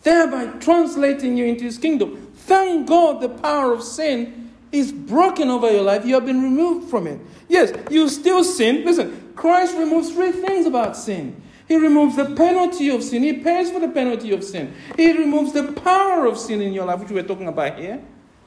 thereby 0.03 0.47
translating 0.59 1.37
you 1.37 1.45
into 1.45 1.63
his 1.63 1.77
kingdom. 1.77 2.31
Thank 2.35 2.87
God 2.87 3.21
the 3.21 3.29
power 3.29 3.73
of 3.73 3.83
sin 3.83 4.51
is 4.71 4.91
broken 4.91 5.49
over 5.49 5.71
your 5.71 5.83
life. 5.83 6.05
You 6.05 6.15
have 6.15 6.25
been 6.25 6.41
removed 6.41 6.89
from 6.89 7.07
it. 7.07 7.19
Yes, 7.47 7.71
you 7.89 8.09
still 8.09 8.43
sin. 8.43 8.83
Listen, 8.85 9.33
Christ 9.35 9.77
removes 9.77 10.11
three 10.11 10.31
things 10.31 10.65
about 10.65 10.97
sin. 10.97 11.41
He 11.67 11.75
removes 11.75 12.15
the 12.15 12.35
penalty 12.35 12.89
of 12.89 13.03
sin. 13.03 13.23
He 13.23 13.33
pays 13.33 13.71
for 13.71 13.79
the 13.79 13.89
penalty 13.89 14.31
of 14.31 14.43
sin. 14.43 14.73
He 14.95 15.11
removes 15.11 15.53
the 15.53 15.71
power 15.73 16.25
of 16.25 16.37
sin 16.37 16.61
in 16.61 16.73
your 16.73 16.85
life, 16.85 16.99
which 16.99 17.11
we're 17.11 17.23
talking 17.23 17.47
about 17.47 17.77
here. 17.77 18.01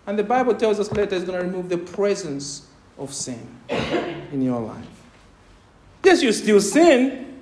And 0.07 0.19
the 0.19 0.25
Bible 0.25 0.55
tells 0.55 0.81
us 0.81 0.91
later 0.93 1.17
it's 1.17 1.25
going 1.25 1.39
to 1.39 1.45
remove 1.45 1.69
the 1.69 1.79
presence 1.79 2.67
of 3.01 3.13
sin 3.13 3.49
in 3.69 4.43
your 4.43 4.61
life. 4.61 4.87
Yes, 6.05 6.23
you 6.23 6.33
still 6.33 6.61
sin, 6.61 7.39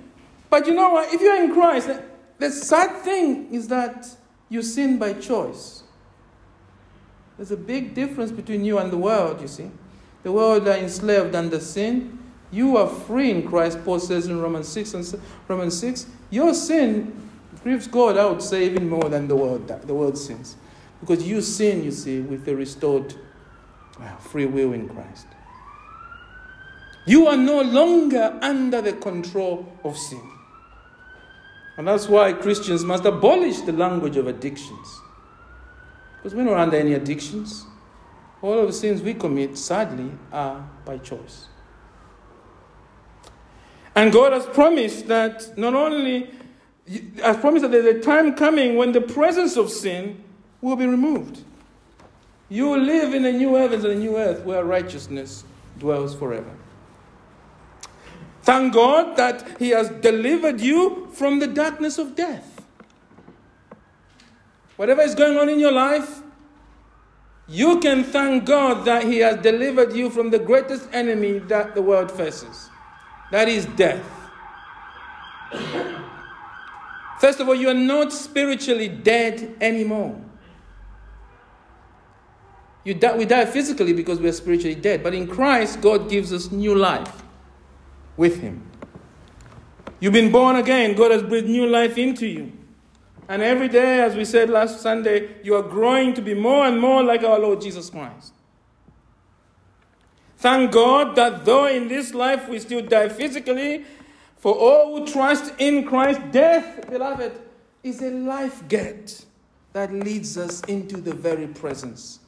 but 0.49 0.65
you 0.65 0.73
know 0.73 0.89
what? 0.89 1.13
If 1.13 1.21
you're 1.21 1.43
in 1.43 1.53
Christ, 1.53 1.89
the 2.37 2.49
sad 2.49 3.01
thing 3.03 3.53
is 3.53 3.67
that 3.67 4.07
you 4.49 4.63
sin 4.63 4.97
by 4.97 5.13
choice. 5.13 5.83
There's 7.37 7.51
a 7.51 7.57
big 7.57 7.93
difference 7.93 8.31
between 8.31 8.65
you 8.65 8.79
and 8.79 8.91
the 8.91 8.97
world, 8.97 9.41
you 9.41 9.47
see. 9.47 9.69
The 10.23 10.31
world 10.31 10.67
are 10.67 10.75
enslaved 10.75 11.35
under 11.35 11.59
sin. 11.59 12.19
You 12.51 12.77
are 12.77 12.87
free 12.87 13.31
in 13.31 13.47
Christ, 13.47 13.79
Paul 13.85 13.99
says 13.99 14.27
in 14.27 14.41
Romans 14.41 14.67
6 14.67 14.93
and 14.95 15.21
Romans 15.47 15.79
6. 15.79 16.07
Your 16.31 16.53
sin 16.53 17.29
grieves 17.63 17.87
God, 17.87 18.17
I 18.17 18.25
would 18.25 18.41
say, 18.41 18.65
even 18.65 18.89
more 18.89 19.07
than 19.09 19.27
the 19.27 19.35
world, 19.35 19.67
the 19.67 19.93
world 19.93 20.17
sins. 20.17 20.57
Because 20.99 21.25
you 21.25 21.41
sin, 21.41 21.83
you 21.83 21.91
see, 21.91 22.19
with 22.19 22.43
the 22.43 22.55
restored 22.55 23.13
uh, 24.01 24.15
free 24.17 24.45
will 24.45 24.73
in 24.73 24.89
Christ. 24.89 25.27
You 27.09 27.25
are 27.25 27.37
no 27.37 27.63
longer 27.63 28.37
under 28.39 28.83
the 28.83 28.93
control 28.93 29.65
of 29.83 29.97
sin. 29.97 30.21
And 31.75 31.87
that's 31.87 32.07
why 32.07 32.33
Christians 32.33 32.85
must 32.85 33.03
abolish 33.03 33.61
the 33.61 33.71
language 33.71 34.15
of 34.15 34.27
addictions. 34.27 35.01
Because 36.17 36.35
we're 36.35 36.43
not 36.43 36.59
under 36.59 36.77
any 36.77 36.93
addictions. 36.93 37.65
All 38.43 38.59
of 38.59 38.67
the 38.67 38.73
sins 38.73 39.01
we 39.01 39.15
commit, 39.15 39.57
sadly, 39.57 40.11
are 40.31 40.69
by 40.85 40.99
choice. 40.99 41.47
And 43.95 44.13
God 44.13 44.31
has 44.31 44.45
promised 44.45 45.07
that 45.07 45.57
not 45.57 45.73
only, 45.73 46.29
has 47.23 47.37
promised 47.37 47.63
that 47.63 47.71
there's 47.71 47.87
a 47.87 48.01
time 48.01 48.35
coming 48.35 48.75
when 48.75 48.91
the 48.91 49.01
presence 49.01 49.57
of 49.57 49.71
sin 49.71 50.23
will 50.61 50.75
be 50.75 50.85
removed. 50.85 51.39
You 52.49 52.67
will 52.67 52.81
live 52.81 53.15
in 53.15 53.25
a 53.25 53.31
new 53.31 53.55
heavens 53.55 53.83
and 53.83 53.93
a 53.93 53.97
new 53.97 54.15
earth 54.15 54.45
where 54.45 54.63
righteousness 54.63 55.43
dwells 55.79 56.13
forever. 56.13 56.55
Thank 58.49 58.73
God 58.73 59.15
that 59.15 59.59
He 59.59 59.69
has 59.69 59.89
delivered 59.89 60.59
you 60.59 61.07
from 61.13 61.37
the 61.37 61.45
darkness 61.45 61.99
of 61.99 62.15
death. 62.15 62.65
Whatever 64.75 65.03
is 65.03 65.13
going 65.13 65.37
on 65.37 65.49
in 65.49 65.59
your 65.59 65.71
life, 65.71 66.23
you 67.47 67.79
can 67.79 68.03
thank 68.03 68.45
God 68.45 68.85
that 68.85 69.03
He 69.03 69.19
has 69.19 69.37
delivered 69.43 69.93
you 69.93 70.09
from 70.09 70.31
the 70.31 70.39
greatest 70.39 70.89
enemy 70.91 71.37
that 71.37 71.75
the 71.75 71.83
world 71.83 72.11
faces 72.11 72.71
that 73.31 73.47
is 73.47 73.67
death. 73.67 74.03
First 77.19 77.39
of 77.39 77.47
all, 77.49 77.53
you 77.53 77.69
are 77.69 77.75
not 77.75 78.11
spiritually 78.11 78.87
dead 78.87 79.57
anymore. 79.61 80.19
You 82.83 82.95
die, 82.95 83.15
we 83.15 83.25
die 83.25 83.45
physically 83.45 83.93
because 83.93 84.19
we 84.19 84.27
are 84.27 84.33
spiritually 84.33 84.73
dead, 84.73 85.03
but 85.03 85.13
in 85.13 85.27
Christ, 85.27 85.81
God 85.81 86.09
gives 86.09 86.33
us 86.33 86.49
new 86.51 86.73
life 86.73 87.28
with 88.19 88.41
Him. 88.41 88.61
You've 90.01 90.11
been 90.11 90.31
born 90.31 90.57
again. 90.57 90.93
God 90.93 91.11
has 91.11 91.23
breathed 91.23 91.47
new 91.47 91.65
life 91.65 91.97
into 91.97 92.27
you. 92.27 92.51
And 93.29 93.41
every 93.41 93.69
day, 93.69 94.01
as 94.01 94.13
we 94.13 94.25
said 94.25 94.49
last 94.49 94.81
Sunday, 94.81 95.37
you 95.41 95.55
are 95.55 95.63
growing 95.63 96.13
to 96.15 96.21
be 96.21 96.33
more 96.33 96.65
and 96.65 96.81
more 96.81 97.01
like 97.01 97.23
our 97.23 97.39
Lord 97.39 97.61
Jesus 97.61 97.89
Christ. 97.89 98.33
Thank 100.37 100.71
God 100.71 101.15
that 101.15 101.45
though 101.45 101.67
in 101.67 101.87
this 101.87 102.13
life 102.13 102.49
we 102.49 102.59
still 102.59 102.81
die 102.81 103.07
physically, 103.07 103.85
for 104.35 104.53
all 104.53 104.99
who 104.99 105.07
trust 105.07 105.53
in 105.57 105.85
Christ, 105.85 106.19
death, 106.31 106.89
beloved, 106.89 107.39
is 107.83 108.01
a 108.01 108.09
life 108.09 108.67
gate 108.67 109.23
that 109.71 109.93
leads 109.93 110.37
us 110.37 110.59
into 110.61 110.97
the 110.97 111.13
very 111.13 111.47
presence 111.47 112.19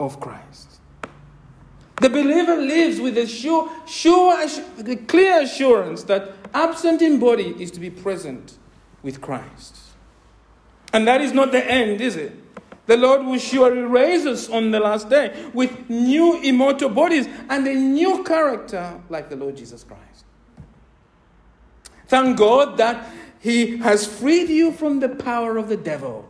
of 0.00 0.18
Christ. 0.18 0.80
The 2.00 2.10
believer 2.10 2.56
lives 2.56 3.00
with 3.00 3.16
a 3.18 3.26
sure, 3.26 3.70
sure, 3.86 4.46
the 4.76 4.96
clear 4.96 5.42
assurance 5.42 6.02
that 6.04 6.32
absent 6.52 7.02
in 7.02 7.20
body 7.20 7.54
is 7.58 7.70
to 7.72 7.80
be 7.80 7.90
present 7.90 8.58
with 9.02 9.20
Christ. 9.20 9.78
And 10.92 11.06
that 11.06 11.20
is 11.20 11.32
not 11.32 11.52
the 11.52 11.64
end, 11.64 12.00
is 12.00 12.16
it? 12.16 12.32
The 12.86 12.96
Lord 12.96 13.24
will 13.24 13.38
surely 13.38 13.80
raise 13.80 14.26
us 14.26 14.48
on 14.48 14.70
the 14.70 14.80
last 14.80 15.08
day 15.08 15.48
with 15.54 15.88
new 15.88 16.40
immortal 16.42 16.90
bodies 16.90 17.26
and 17.48 17.66
a 17.66 17.74
new 17.74 18.22
character 18.24 19.00
like 19.08 19.30
the 19.30 19.36
Lord 19.36 19.56
Jesus 19.56 19.84
Christ. 19.84 20.24
Thank 22.06 22.36
God 22.36 22.76
that 22.76 23.10
He 23.40 23.78
has 23.78 24.06
freed 24.06 24.50
you 24.50 24.72
from 24.72 25.00
the 25.00 25.08
power 25.08 25.56
of 25.56 25.68
the 25.68 25.76
devil. 25.76 26.28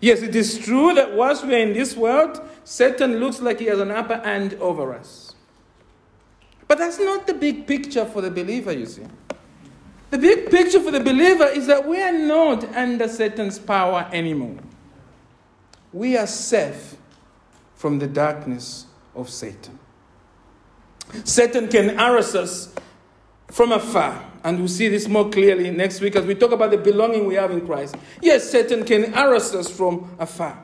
Yes, 0.00 0.22
it 0.22 0.36
is 0.36 0.58
true 0.58 0.94
that 0.94 1.14
whilst 1.14 1.46
we 1.46 1.54
are 1.54 1.58
in 1.58 1.72
this 1.72 1.96
world, 1.96 2.40
Satan 2.64 3.18
looks 3.18 3.40
like 3.40 3.60
he 3.60 3.66
has 3.66 3.80
an 3.80 3.90
upper 3.90 4.18
hand 4.18 4.54
over 4.54 4.94
us. 4.94 5.34
But 6.68 6.78
that's 6.78 6.98
not 6.98 7.26
the 7.26 7.34
big 7.34 7.66
picture 7.66 8.04
for 8.04 8.20
the 8.20 8.30
believer, 8.30 8.72
you 8.72 8.86
see. 8.86 9.04
The 10.10 10.18
big 10.18 10.50
picture 10.50 10.80
for 10.80 10.90
the 10.90 11.00
believer 11.00 11.46
is 11.46 11.66
that 11.66 11.86
we 11.86 12.00
are 12.00 12.12
not 12.12 12.64
under 12.74 13.08
Satan's 13.08 13.58
power 13.58 14.08
anymore. 14.12 14.58
We 15.92 16.16
are 16.16 16.26
safe 16.26 16.96
from 17.74 17.98
the 17.98 18.06
darkness 18.06 18.86
of 19.14 19.30
Satan. 19.30 19.78
Satan 21.24 21.68
can 21.68 21.96
harass 21.96 22.34
us 22.34 22.74
from 23.48 23.72
afar, 23.72 24.24
and 24.46 24.60
we'll 24.60 24.68
see 24.68 24.86
this 24.86 25.08
more 25.08 25.28
clearly 25.28 25.72
next 25.72 26.00
week 26.00 26.14
as 26.14 26.24
we 26.24 26.32
talk 26.32 26.52
about 26.52 26.70
the 26.70 26.78
belonging 26.78 27.26
we 27.26 27.34
have 27.34 27.50
in 27.50 27.66
Christ. 27.66 27.96
Yes, 28.22 28.48
Satan 28.48 28.84
can 28.84 29.12
harass 29.12 29.52
us 29.56 29.68
from 29.68 30.08
afar. 30.20 30.56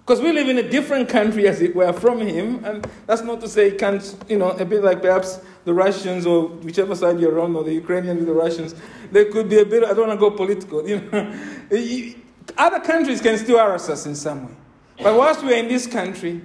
Because 0.00 0.20
we 0.20 0.30
live 0.30 0.50
in 0.50 0.58
a 0.58 0.68
different 0.68 1.08
country, 1.08 1.48
as 1.48 1.62
it 1.62 1.74
were, 1.74 1.90
from 1.94 2.20
him. 2.20 2.62
And 2.62 2.86
that's 3.06 3.22
not 3.22 3.40
to 3.40 3.48
say 3.48 3.70
he 3.70 3.76
can't, 3.78 4.14
you 4.28 4.36
know, 4.36 4.50
a 4.50 4.64
bit 4.66 4.84
like 4.84 5.00
perhaps 5.00 5.40
the 5.64 5.72
Russians 5.72 6.26
or 6.26 6.48
whichever 6.48 6.94
side 6.94 7.18
you're 7.18 7.40
on, 7.40 7.56
or 7.56 7.64
the 7.64 7.72
Ukrainians 7.72 8.18
with 8.18 8.28
the 8.28 8.34
Russians. 8.34 8.74
There 9.10 9.24
could 9.32 9.48
be 9.48 9.60
a 9.60 9.64
bit, 9.64 9.82
I 9.82 9.94
don't 9.94 10.08
want 10.08 10.20
to 10.20 10.30
go 10.30 10.30
political, 10.30 10.86
you 10.86 11.00
know. 11.00 12.14
Other 12.58 12.80
countries 12.80 13.22
can 13.22 13.38
still 13.38 13.56
harass 13.56 13.88
us 13.88 14.04
in 14.04 14.14
some 14.14 14.48
way. 14.48 14.54
But 15.02 15.16
whilst 15.16 15.42
we 15.42 15.54
are 15.54 15.56
in 15.56 15.68
this 15.68 15.86
country, 15.86 16.42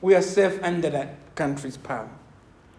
we 0.00 0.14
are 0.14 0.22
safe 0.22 0.58
under 0.62 0.88
that 0.88 1.34
country's 1.34 1.76
power. 1.76 2.08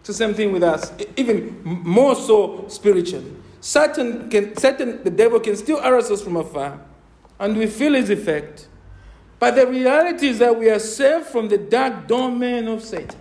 It's 0.00 0.08
the 0.08 0.14
same 0.14 0.34
thing 0.34 0.52
with 0.52 0.62
us, 0.62 0.92
even 1.16 1.60
more 1.62 2.14
so 2.14 2.66
spiritually. 2.68 3.36
Satan, 3.60 4.30
can, 4.30 4.56
Satan, 4.56 5.04
the 5.04 5.10
devil, 5.10 5.38
can 5.38 5.56
still 5.56 5.80
harass 5.80 6.10
us 6.10 6.22
from 6.22 6.36
afar, 6.36 6.80
and 7.38 7.56
we 7.56 7.66
feel 7.66 7.92
his 7.92 8.10
effect. 8.10 8.68
But 9.38 9.54
the 9.56 9.66
reality 9.66 10.28
is 10.28 10.38
that 10.38 10.58
we 10.58 10.70
are 10.70 10.78
saved 10.78 11.26
from 11.26 11.48
the 11.48 11.58
dark 11.58 12.06
domain 12.06 12.68
of 12.68 12.82
Satan. 12.82 13.18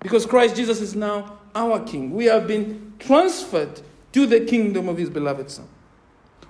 Because 0.00 0.26
Christ 0.26 0.56
Jesus 0.56 0.80
is 0.80 0.94
now 0.94 1.38
our 1.54 1.80
King. 1.80 2.10
We 2.12 2.26
have 2.26 2.46
been 2.46 2.92
transferred 2.98 3.80
to 4.12 4.26
the 4.26 4.40
kingdom 4.40 4.88
of 4.88 4.98
his 4.98 5.08
beloved 5.08 5.50
Son. 5.50 5.66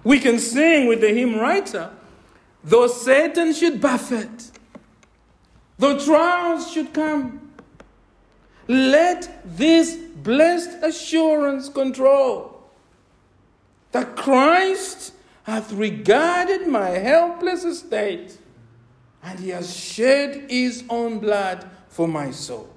We 0.02 0.18
can 0.18 0.38
sing 0.38 0.86
with 0.86 1.00
the 1.00 1.08
hymn 1.08 1.36
writer, 1.36 1.90
though 2.62 2.88
Satan 2.88 3.52
should 3.54 3.80
buffet, 3.80 4.50
though 5.78 5.98
trials 5.98 6.70
should 6.70 6.92
come, 6.92 7.43
let 8.68 9.42
this 9.56 9.96
blessed 9.96 10.82
assurance 10.82 11.68
control 11.68 12.62
that 13.92 14.16
Christ 14.16 15.12
hath 15.44 15.72
regarded 15.72 16.66
my 16.66 16.88
helpless 16.88 17.64
estate, 17.64 18.38
and 19.22 19.38
he 19.38 19.50
has 19.50 19.74
shed 19.76 20.50
his 20.50 20.84
own 20.88 21.18
blood 21.18 21.68
for 21.88 22.08
my 22.08 22.30
soul. 22.30 22.68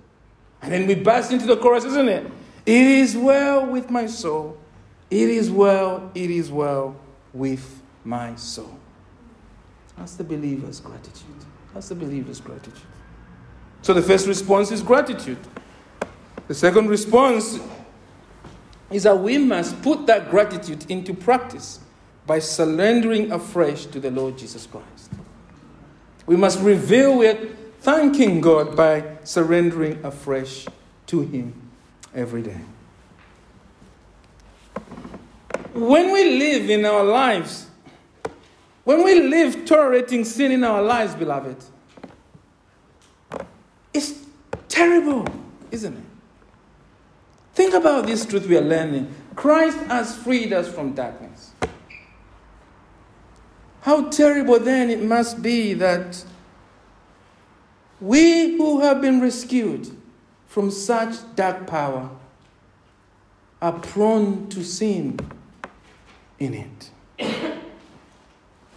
And 0.62 0.72
then 0.72 0.86
we 0.88 0.96
burst 0.96 1.32
into 1.32 1.46
the 1.46 1.58
chorus, 1.58 1.86
isn't 1.86 2.10
it? 2.10 2.26
It 2.66 2.86
is 2.86 3.16
well 3.16 3.66
with 3.66 3.90
my 3.90 4.06
soul. 4.06 4.58
It 5.10 5.30
is 5.30 5.50
well, 5.50 6.12
it 6.14 6.30
is 6.30 6.52
well 6.52 6.96
with 7.34 7.82
my 8.04 8.36
soul. 8.36 8.78
That's 9.98 10.16
the 10.16 10.24
believer's 10.24 10.80
gratitude. 10.80 11.46
That's 11.74 11.90
the 11.90 11.96
believer's 11.96 12.42
gratitude. 12.42 12.74
So 13.82 13.94
the 13.94 14.02
first 14.02 14.28
response 14.28 14.72
is 14.72 14.82
gratitude. 14.82 15.40
The 16.48 16.56
second 16.56 16.88
response 16.88 17.60
is 18.90 19.04
that 19.04 19.20
we 19.20 19.38
must 19.38 19.82
put 19.82 20.08
that 20.08 20.30
gratitude 20.30 20.90
into 20.90 21.14
practice 21.14 21.80
by 22.26 22.40
surrendering 22.40 23.32
afresh 23.32 23.86
to 23.88 24.00
the 24.00 24.12
Lord 24.12 24.38
Jesus 24.38 24.66
Christ. 24.66 25.12
We 26.26 26.36
must 26.36 26.60
reveal 26.62 27.18
with 27.18 27.58
thanking 27.82 28.42
God 28.42 28.76
by 28.76 29.18
surrendering 29.24 30.04
afresh 30.04 30.66
to 31.08 31.22
Him 31.22 31.54
every 32.14 32.42
day. 32.42 32.60
When 35.74 36.12
we 36.12 36.38
live 36.38 36.70
in 36.70 36.86
our 36.86 37.04
lives, 37.04 37.68
when 38.84 39.04
we 39.04 39.22
live 39.22 39.66
tolerating 39.66 40.24
sin 40.24 40.52
in 40.52 40.64
our 40.64 40.82
lives, 40.82 41.14
beloved, 41.14 41.58
it's 43.94 44.14
terrible, 44.68 45.26
isn't 45.72 45.94
it? 45.94 46.07
Think 47.58 47.74
about 47.74 48.06
this 48.06 48.24
truth 48.24 48.46
we 48.46 48.56
are 48.56 48.62
learning. 48.62 49.12
Christ 49.36 49.80
has 49.88 50.16
freed 50.16 50.54
us 50.54 50.72
from 50.72 50.94
darkness. 50.94 51.54
How 53.82 54.10
terrible 54.10 54.60
then 54.60 54.92
it 54.92 55.02
must 55.02 55.42
be 55.42 55.74
that 55.74 56.24
we 58.00 58.58
who 58.58 58.82
have 58.82 59.02
been 59.02 59.20
rescued 59.22 59.90
from 60.46 60.70
such 60.70 61.16
dark 61.36 61.66
power 61.66 62.12
are 63.60 63.74
prone 63.74 64.48
to 64.50 64.64
sin 64.64 65.20
in 66.38 66.54
it. 66.54 66.92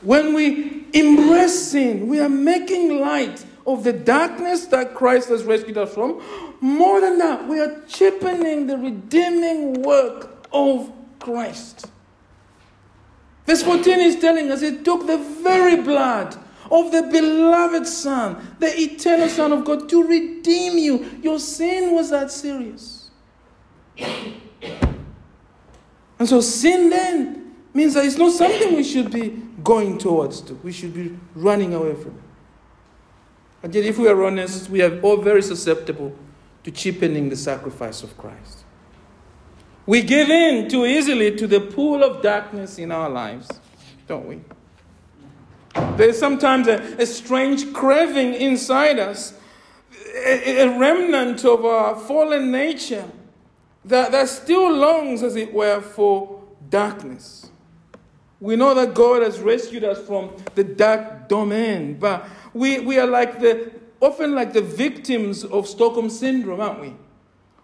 when 0.01 0.33
we 0.33 0.87
embrace 0.95 1.71
sin, 1.71 2.09
we 2.09 2.19
are 2.19 2.31
making 2.31 2.99
light 2.99 3.45
of 3.67 3.85
the 3.85 3.93
darkness 3.93 4.67
that 4.67 4.95
Christ 4.95 5.29
has 5.29 5.45
rescued 5.45 5.79
us 5.79 5.95
from. 5.95 6.23
More 6.61 7.01
than 7.01 7.19
that, 7.19 7.47
we 7.47 7.61
are 7.61 7.83
cheapening 7.87 8.67
the 8.67 8.77
redeeming 8.77 9.83
work 9.83 10.47
of 10.53 10.93
Christ. 11.19 11.91
Verse 13.47 13.63
14 13.63 14.01
is 14.01 14.17
telling 14.17 14.51
us 14.51 14.63
it 14.63 14.85
took 14.85 15.07
the 15.07 15.19
very 15.19 15.81
blood 15.83 16.37
of 16.71 16.93
the 16.93 17.03
beloved 17.03 17.87
Son, 17.87 18.57
the 18.61 18.81
eternal 18.81 19.29
Son 19.29 19.53
of 19.53 19.65
God, 19.65 19.89
to 19.89 20.07
redeem 20.07 20.79
you. 20.79 21.19
Your 21.23 21.39
sin 21.39 21.95
was 21.95 22.11
that 22.11 22.31
serious. 22.31 23.11
And 26.19 26.29
so 26.29 26.41
sin 26.41 26.91
then 26.91 27.57
means 27.75 27.95
that 27.95 28.05
it's 28.05 28.19
not 28.19 28.33
something 28.33 28.77
we 28.77 28.85
should 28.85 29.11
be 29.11 29.43
going 29.65 29.99
towards. 29.99 30.41
To. 30.43 30.55
We 30.57 30.73
should 30.73 30.95
be 30.95 31.17
running 31.35 31.75
away 31.75 31.95
from 31.95 32.13
it. 32.19 32.30
But 33.63 33.75
yet, 33.75 33.85
if 33.85 33.99
we 33.99 34.09
are 34.09 34.25
honest, 34.25 34.71
we 34.71 34.83
are 34.83 35.01
all 35.01 35.19
very 35.19 35.43
susceptible 35.43 36.15
to 36.65 36.71
cheapening 36.71 37.29
the 37.29 37.37
sacrifice 37.37 38.03
of 38.03 38.17
Christ. 38.17 38.65
We 39.87 40.03
give 40.03 40.31
in 40.31 40.69
too 40.69 40.87
easily 40.87 41.35
to 41.37 41.47
the 41.47 41.61
pool 41.61 42.03
of 42.03 42.23
darkness 42.23 42.79
in 42.79 42.93
our 42.93 43.11
lives, 43.11 43.49
don't 44.07 44.27
we? 44.27 44.41
There's 45.97 46.19
sometimes 46.19 46.69
a, 46.69 46.75
a 46.99 47.07
strange 47.07 47.73
craving 47.73 48.35
inside 48.35 48.99
us, 48.99 49.35
a, 50.15 50.63
a, 50.63 50.79
remnant 50.79 51.45
of 51.45 51.65
our 51.65 51.99
fallen 51.99 52.51
nature 52.51 53.09
that, 53.85 54.13
that 54.13 54.29
still 54.29 54.73
longs, 54.73 55.23
as 55.23 55.37
it 55.37 55.53
were, 55.53 55.81
for 55.81 56.43
darkness. 56.69 57.51
We 58.41 58.57
know 58.57 58.75
that 58.75 58.95
God 58.95 59.23
has 59.23 59.39
rescued 59.39 59.85
us 59.85 60.05
from 60.07 60.31
the 60.55 60.65
dark 60.65 61.29
domain, 61.29 61.99
but 61.99 62.27
we, 62.53 62.81
we 62.81 62.99
are 62.99 63.07
like 63.07 63.41
the, 63.41 63.73
often 64.01 64.35
like 64.35 64.53
the 64.53 64.63
victims 64.63 65.45
of 65.45 65.67
Stockholm 65.67 66.11
Syndrome, 66.11 66.61
aren't 66.61 66.81
we? 66.81 66.95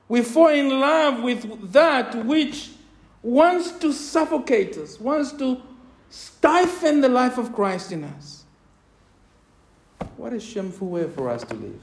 We 0.09 0.23
fall 0.23 0.49
in 0.49 0.69
love 0.69 1.23
with 1.23 1.73
that 1.73 2.25
which 2.25 2.71
wants 3.23 3.73
to 3.73 3.93
suffocate 3.93 4.77
us, 4.77 5.01
wants 5.01 5.33
to 5.33 5.61
stifle 6.11 7.01
the 7.01 7.09
life 7.09 7.39
of 7.39 7.53
Christ 7.53 7.91
in 7.93 8.05
us. 8.05 8.45
What 10.17 10.33
a 10.33 10.41
shameful 10.41 10.89
way 10.89 11.09
for 11.09 11.29
us 11.29 11.43
to 11.45 11.55
live. 11.55 11.81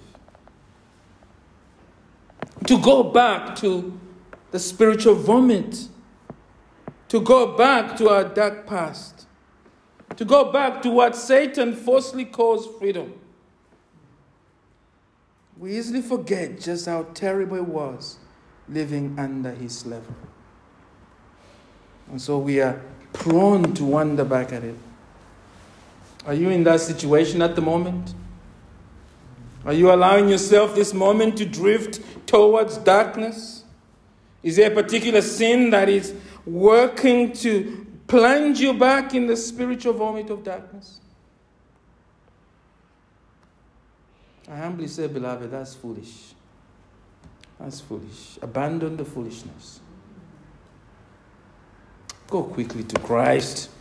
To 2.68 2.80
go 2.80 3.04
back 3.04 3.56
to 3.58 4.00
the 4.52 4.60
spiritual 4.60 5.16
vomit, 5.16 5.88
to 7.10 7.20
go 7.20 7.58
back 7.58 7.98
to 7.98 8.10
our 8.10 8.24
dark 8.24 8.66
past, 8.66 9.13
to 10.18 10.26
go 10.26 10.52
back 10.52 10.82
to 10.84 10.90
what 10.90 11.16
Satan 11.16 11.74
falsely 11.74 12.26
calls 12.26 12.68
freedom. 12.80 13.14
We 15.58 15.78
easily 15.78 16.02
forget 16.02 16.60
just 16.60 16.86
how 16.86 17.04
terrible 17.14 17.58
it 17.58 17.68
was 17.68 18.18
living 18.68 19.16
under 19.18 19.52
his 19.52 19.86
level. 19.86 20.16
And 22.10 22.22
so 22.22 22.38
we 22.38 22.60
are 22.60 22.82
prone 23.14 23.74
to 23.76 23.84
wander 23.84 24.26
back 24.26 24.52
at 24.52 24.64
it. 24.64 24.76
Are 26.26 26.34
you 26.34 26.50
in 26.50 26.64
that 26.64 26.80
situation 26.80 27.42
at 27.42 27.56
the 27.56 27.62
moment? 27.62 28.14
Are 29.66 29.74
you 29.74 29.92
allowing 29.92 30.30
yourself 30.30 30.76
this 30.76 30.94
moment 30.94 31.38
to 31.38 31.46
drift 31.46 32.02
towards 32.28 32.78
darkness? 32.78 33.64
Is 34.42 34.58
there 34.58 34.72
a 34.72 34.74
particular 34.74 35.22
sin 35.22 35.70
that 35.70 35.88
is 35.88 36.14
working 36.46 37.32
to 37.34 37.83
plunge 38.14 38.60
you 38.60 38.76
back 38.76 39.16
in 39.16 39.26
the 39.26 39.36
spiritual 39.36 39.94
vomit 39.94 40.30
of 40.30 40.44
darkness? 40.44 41.00
I 44.48 44.56
humbly 44.58 44.88
say, 44.88 45.08
beloved, 45.08 45.50
that's 45.50 45.74
foolish. 45.74 46.36
That's 47.60 47.82
foolish. 47.82 48.38
Abandon 48.44 48.98
the 48.98 49.06
foolishness. 49.06 49.80
Go 52.28 52.44
quickly 52.44 52.84
to 52.84 53.00
Christ. 53.00 53.72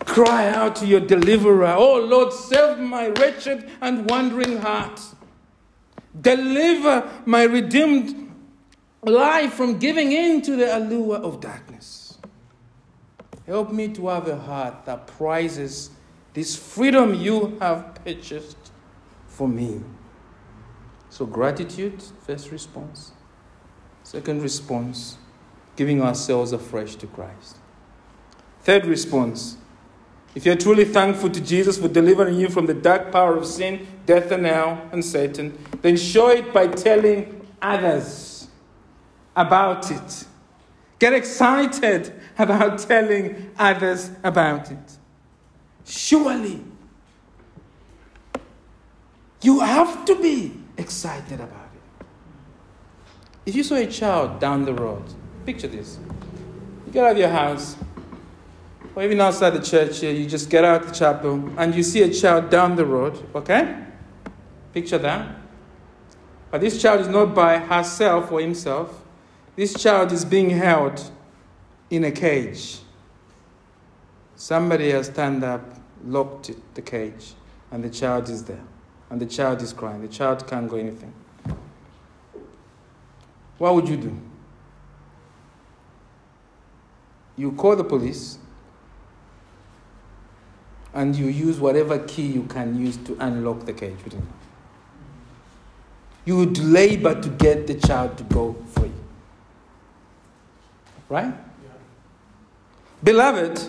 Cry 0.00 0.48
out 0.48 0.74
to 0.76 0.86
your 0.86 1.00
deliverer. 1.00 1.74
Oh 1.76 2.00
Lord, 2.00 2.32
save 2.32 2.78
my 2.78 3.08
wretched 3.08 3.70
and 3.80 4.10
wandering 4.10 4.58
heart. 4.58 5.00
Deliver 6.20 7.08
my 7.26 7.44
redeemed 7.44 8.32
life 9.04 9.54
from 9.54 9.78
giving 9.78 10.10
in 10.10 10.42
to 10.42 10.56
the 10.56 10.76
allure 10.76 11.18
of 11.18 11.40
darkness. 11.40 11.97
Help 13.48 13.72
me 13.72 13.88
to 13.88 14.08
have 14.08 14.28
a 14.28 14.36
heart 14.36 14.84
that 14.84 15.06
prizes 15.06 15.88
this 16.34 16.54
freedom 16.54 17.14
you 17.14 17.56
have 17.60 17.94
purchased 18.04 18.58
for 19.26 19.48
me. 19.48 19.80
So, 21.08 21.24
gratitude, 21.24 22.02
first 22.26 22.52
response. 22.52 23.12
Second 24.02 24.42
response, 24.42 25.16
giving 25.76 26.02
ourselves 26.02 26.52
afresh 26.52 26.96
to 26.96 27.06
Christ. 27.06 27.56
Third 28.60 28.84
response, 28.84 29.56
if 30.34 30.44
you're 30.44 30.54
truly 30.54 30.84
thankful 30.84 31.30
to 31.30 31.40
Jesus 31.40 31.78
for 31.78 31.88
delivering 31.88 32.38
you 32.38 32.50
from 32.50 32.66
the 32.66 32.74
dark 32.74 33.10
power 33.10 33.34
of 33.34 33.46
sin, 33.46 33.86
death, 34.04 34.30
and 34.30 34.44
hell, 34.44 34.86
and 34.92 35.02
Satan, 35.02 35.58
then 35.80 35.96
show 35.96 36.28
it 36.28 36.52
by 36.52 36.66
telling 36.66 37.48
others 37.62 38.48
about 39.34 39.90
it. 39.90 40.26
Get 40.98 41.14
excited 41.14 42.12
about 42.38 42.78
telling 42.78 43.50
others 43.58 44.10
about 44.22 44.70
it. 44.70 44.96
Surely, 45.84 46.62
you 49.42 49.60
have 49.60 50.04
to 50.04 50.20
be 50.20 50.52
excited 50.76 51.40
about 51.40 51.70
it. 51.74 52.06
If 53.46 53.56
you 53.56 53.62
saw 53.62 53.76
a 53.76 53.86
child 53.86 54.40
down 54.40 54.64
the 54.64 54.74
road, 54.74 55.02
picture 55.46 55.68
this. 55.68 55.98
You 56.86 56.92
get 56.92 57.04
out 57.04 57.12
of 57.12 57.18
your 57.18 57.28
house, 57.28 57.76
or 58.94 59.02
even 59.02 59.20
outside 59.20 59.50
the 59.50 59.62
church 59.62 60.00
here, 60.00 60.12
you 60.12 60.26
just 60.26 60.50
get 60.50 60.64
out 60.64 60.84
the 60.84 60.92
chapel 60.92 61.52
and 61.56 61.74
you 61.74 61.82
see 61.82 62.02
a 62.02 62.12
child 62.12 62.50
down 62.50 62.76
the 62.76 62.84
road, 62.84 63.24
okay? 63.34 63.84
Picture 64.72 64.98
that. 64.98 65.36
But 66.50 66.60
this 66.60 66.80
child 66.80 67.00
is 67.00 67.08
not 67.08 67.34
by 67.34 67.58
herself 67.58 68.32
or 68.32 68.40
himself. 68.40 69.04
This 69.54 69.74
child 69.74 70.12
is 70.12 70.24
being 70.24 70.50
held 70.50 71.10
in 71.90 72.04
a 72.04 72.10
cage. 72.10 72.78
Somebody 74.36 74.90
has 74.90 75.06
stand 75.06 75.42
up, 75.42 75.62
locked 76.04 76.50
the 76.74 76.82
cage, 76.82 77.32
and 77.70 77.82
the 77.82 77.90
child 77.90 78.28
is 78.28 78.44
there 78.44 78.62
and 79.10 79.20
the 79.20 79.26
child 79.26 79.62
is 79.62 79.72
crying. 79.72 80.02
The 80.02 80.08
child 80.08 80.46
can't 80.46 80.68
go 80.68 80.76
anything. 80.76 81.12
What 83.58 83.74
would 83.74 83.88
you 83.88 83.96
do? 83.96 84.16
You 87.36 87.52
call 87.52 87.76
the 87.76 87.84
police 87.84 88.38
and 90.92 91.14
you 91.14 91.26
use 91.26 91.58
whatever 91.60 91.98
key 92.00 92.26
you 92.26 92.44
can 92.44 92.78
use 92.78 92.96
to 92.98 93.16
unlock 93.20 93.64
the 93.64 93.72
cage. 93.72 93.96
You 96.24 96.36
would 96.36 96.58
labor 96.58 97.20
to 97.20 97.28
get 97.28 97.66
the 97.66 97.74
child 97.74 98.18
to 98.18 98.24
go 98.24 98.54
free. 98.72 98.92
Right? 101.08 101.32
Beloved, 103.02 103.60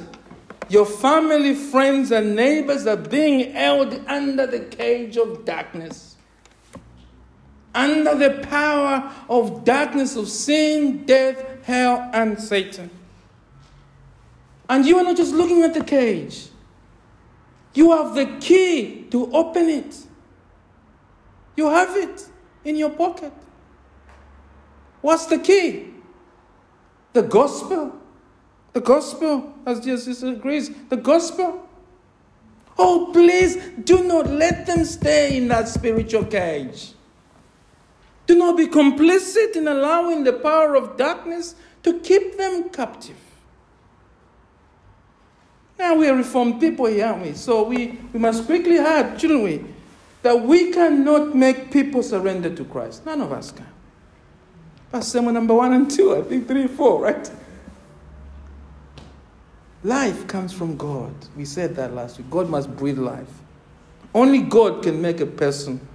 your 0.70 0.86
family, 0.86 1.54
friends, 1.54 2.12
and 2.12 2.36
neighbors 2.36 2.88
are 2.88 2.98
being 2.98 3.52
held 3.54 3.94
under 4.08 4.48
the 4.48 4.60
cage 4.60 5.18
of 5.18 5.46
darkness. 5.46 6.16
Under 7.76 8.16
the 8.16 8.46
power 8.48 9.12
of 9.30 9.64
darkness 9.64 10.16
of 10.16 10.28
sin, 10.28 11.06
death, 11.06 11.64
hell, 11.64 12.10
and 12.14 12.40
Satan. 12.40 12.90
And 14.68 14.86
you 14.86 14.98
are 14.98 15.04
not 15.04 15.18
just 15.18 15.34
looking 15.34 15.64
at 15.64 15.74
the 15.74 15.84
cage, 15.84 16.48
you 17.74 17.92
have 17.92 18.16
the 18.16 18.26
key 18.40 19.08
to 19.12 19.32
open 19.32 19.70
it. 19.70 19.96
You 21.56 21.70
have 21.70 21.96
it 21.96 22.28
in 22.64 22.76
your 22.76 22.90
pocket. 22.90 23.34
What's 25.02 25.28
the 25.28 25.40
key? 25.40 25.94
The 27.14 27.22
gospel. 27.22 28.00
The 28.74 28.82
gospel, 28.82 29.54
as 29.66 29.80
Jesus 29.80 30.24
agrees, 30.24 30.70
the 30.90 30.98
gospel. 30.98 31.68
Oh, 32.78 33.10
please 33.12 33.58
do 33.84 34.04
not 34.04 34.28
let 34.28 34.66
them 34.66 34.86
stay 34.86 35.36
in 35.38 35.48
that 35.50 35.68
spiritual 35.68 36.26
cage. 36.26 36.94
Do 38.26 38.36
not 38.36 38.56
be 38.56 38.68
complicit 38.68 39.56
in 39.56 39.68
allowing 39.68 40.24
the 40.24 40.34
power 40.34 40.76
of 40.76 40.96
darkness 40.98 41.56
to 41.84 42.00
keep 42.00 42.38
them 42.38 42.70
captive. 42.70 43.18
Now 45.80 45.96
we 45.96 46.08
are 46.08 46.16
reformed 46.16 46.60
people 46.60 46.86
here, 46.86 47.08
aren't 47.08 47.24
we? 47.24 47.34
So 47.34 47.64
we, 47.64 47.98
we 48.14 48.20
must 48.20 48.46
quickly 48.46 48.78
add, 48.78 49.20
shouldn't 49.20 49.44
we, 49.44 49.66
that 50.22 50.40
we 50.40 50.72
cannot 50.72 51.36
make 51.36 51.72
people 51.72 52.04
surrender 52.04 52.54
to 52.54 52.66
Christ. 52.66 53.06
None 53.06 53.22
of 53.22 53.32
us 53.32 53.52
can. 53.52 53.66
That's 54.92 55.08
sermon 55.08 55.34
number 55.34 55.54
one 55.54 55.74
and 55.74 55.90
two, 55.90 56.16
I 56.16 56.22
think 56.22 56.48
three, 56.48 56.68
four, 56.68 57.02
right? 57.02 57.32
Life 59.84 60.28
comes 60.28 60.52
from 60.52 60.76
God. 60.76 61.14
We 61.38 61.46
said 61.46 61.76
that 61.76 61.94
last 61.94 62.18
week. 62.18 62.30
God 62.30 62.50
must 62.50 62.76
breathe 62.76 63.00
life. 63.00 63.30
Only 64.14 64.42
God 64.42 64.84
can 64.84 65.02
make 65.02 65.22
a 65.22 65.26
person 65.26 65.88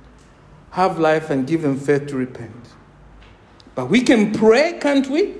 have 0.71 0.99
life 0.99 1.31
and 1.31 1.47
give 1.47 1.63
them 1.63 1.79
faith 1.79 2.07
to 2.09 2.17
repent. 2.17 2.69
But 3.75 3.87
we 3.87 4.01
can 4.01 4.33
pray, 4.33 4.79
can't 4.81 5.09
we? 5.09 5.35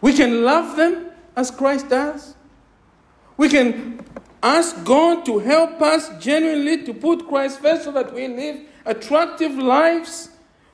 We 0.00 0.12
can 0.12 0.44
love 0.44 0.76
them 0.76 1.10
as 1.34 1.50
Christ 1.50 1.88
does. 1.88 2.34
We 3.36 3.48
can 3.48 4.04
ask 4.42 4.84
God 4.84 5.24
to 5.26 5.38
help 5.38 5.80
us 5.82 6.10
genuinely 6.20 6.84
to 6.84 6.94
put 6.94 7.26
Christ 7.26 7.60
first 7.60 7.84
so 7.84 7.92
that 7.92 8.14
we 8.14 8.28
live 8.28 8.60
attractive 8.84 9.56
lives 9.56 10.30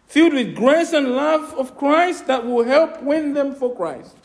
filled 0.06 0.34
with 0.34 0.54
grace 0.54 0.92
and 0.92 1.12
love 1.12 1.54
of 1.54 1.76
Christ 1.78 2.26
that 2.26 2.44
will 2.44 2.64
help 2.64 3.02
win 3.02 3.32
them 3.32 3.54
for 3.54 3.74
Christ. 3.74 4.16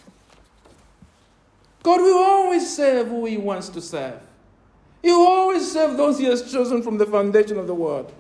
God 1.88 2.01
will 2.01 2.17
always 2.17 2.75
serve 2.75 3.07
who 3.07 3.23
He 3.23 3.38
wants 3.38 3.69
to 3.69 3.79
serve. 3.79 4.19
He 5.01 5.09
will 5.09 5.25
always 5.25 5.71
serve 5.71 5.95
those 5.95 6.19
He 6.19 6.25
has 6.25 6.51
chosen 6.51 6.83
from 6.83 6.97
the 6.97 7.05
foundation 7.05 7.57
of 7.57 7.65
the 7.65 7.73
world. 7.73 8.11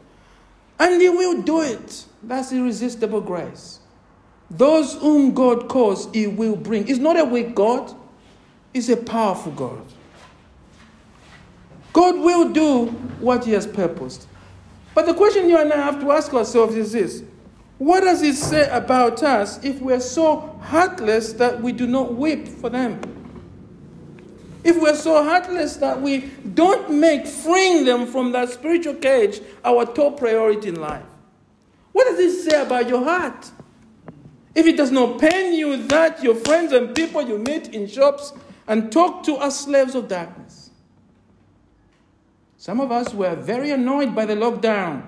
And 0.79 1.01
He 1.01 1.09
will 1.09 1.41
do 1.41 1.59
it. 1.59 2.05
That's 2.23 2.53
irresistible 2.53 3.19
grace. 3.19 3.81
Those 4.49 4.93
whom 4.93 5.33
God 5.33 5.67
calls, 5.67 6.09
He 6.13 6.27
will 6.27 6.55
bring. 6.55 6.87
It's 6.87 6.97
not 6.97 7.19
a 7.19 7.25
weak 7.25 7.55
God, 7.55 7.93
He's 8.71 8.87
a 8.87 8.95
powerful 8.95 9.51
God. 9.51 9.83
God 11.91 12.15
will 12.19 12.47
do 12.47 12.85
what 13.19 13.43
He 13.43 13.51
has 13.51 13.67
purposed. 13.67 14.27
But 14.95 15.07
the 15.07 15.13
question 15.13 15.49
you 15.49 15.57
and 15.57 15.73
I 15.73 15.75
have 15.75 15.99
to 15.99 16.11
ask 16.13 16.33
ourselves 16.33 16.73
is 16.73 16.93
this 16.93 17.21
What 17.79 17.99
does 17.99 18.21
it 18.21 18.35
say 18.35 18.69
about 18.69 19.23
us 19.23 19.61
if 19.61 19.81
we're 19.81 19.99
so 19.99 20.57
heartless 20.61 21.33
that 21.33 21.61
we 21.61 21.73
do 21.73 21.85
not 21.85 22.13
weep 22.13 22.47
for 22.47 22.69
them? 22.69 23.16
If 24.67 24.75
we're 24.81 24.97
so 24.97 25.23
heartless 25.23 25.77
that 25.77 26.01
we 26.01 26.29
don't 26.53 26.99
make 26.99 27.25
freeing 27.25 27.85
them 27.85 28.05
from 28.05 28.33
that 28.33 28.49
spiritual 28.49 28.95
cage 28.95 29.39
our 29.63 29.85
top 29.85 30.19
priority 30.19 30.67
in 30.67 30.75
life, 30.75 31.05
what 31.93 32.03
does 32.03 32.17
this 32.17 32.43
say 32.43 32.61
about 32.61 32.89
your 32.89 33.01
heart? 33.01 33.49
If 34.53 34.65
it 34.65 34.75
does 34.75 34.91
not 34.91 35.21
pain 35.21 35.53
you 35.53 35.87
that 35.87 36.21
your 36.21 36.35
friends 36.35 36.73
and 36.73 36.93
people 36.93 37.21
you 37.21 37.37
meet 37.37 37.69
in 37.69 37.87
shops 37.87 38.33
and 38.67 38.91
talk 38.91 39.23
to 39.23 39.37
are 39.37 39.51
slaves 39.51 39.95
of 39.95 40.09
darkness. 40.09 40.71
Some 42.57 42.81
of 42.81 42.91
us 42.91 43.13
were 43.13 43.35
very 43.35 43.71
annoyed 43.71 44.13
by 44.13 44.25
the 44.25 44.35
lockdown. 44.35 45.01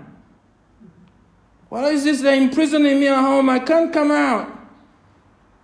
What 1.67 1.83
is 1.93 2.05
this? 2.05 2.21
They're 2.21 2.41
imprisoning 2.41 2.97
me 2.97 3.09
at 3.09 3.19
home. 3.19 3.49
I 3.49 3.59
can't 3.59 3.91
come 3.91 4.11
out. 4.11 4.57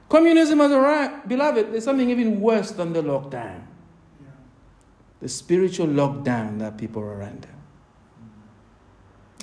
Communism 0.10 0.60
has 0.60 0.74
arrived. 0.74 1.30
Beloved, 1.30 1.72
there's 1.72 1.86
something 1.86 2.10
even 2.10 2.42
worse 2.42 2.72
than 2.72 2.92
the 2.92 3.02
lockdown 3.02 3.65
the 5.26 5.30
spiritual 5.30 5.88
lockdown 5.88 6.60
that 6.60 6.78
people 6.78 7.02
are 7.02 7.24
under. 7.24 7.50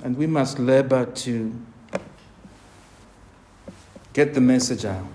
And 0.04 0.16
we 0.16 0.28
must 0.28 0.60
labor 0.60 1.06
to 1.06 1.60
get 4.12 4.32
the 4.32 4.40
message 4.40 4.84
out 4.84 5.08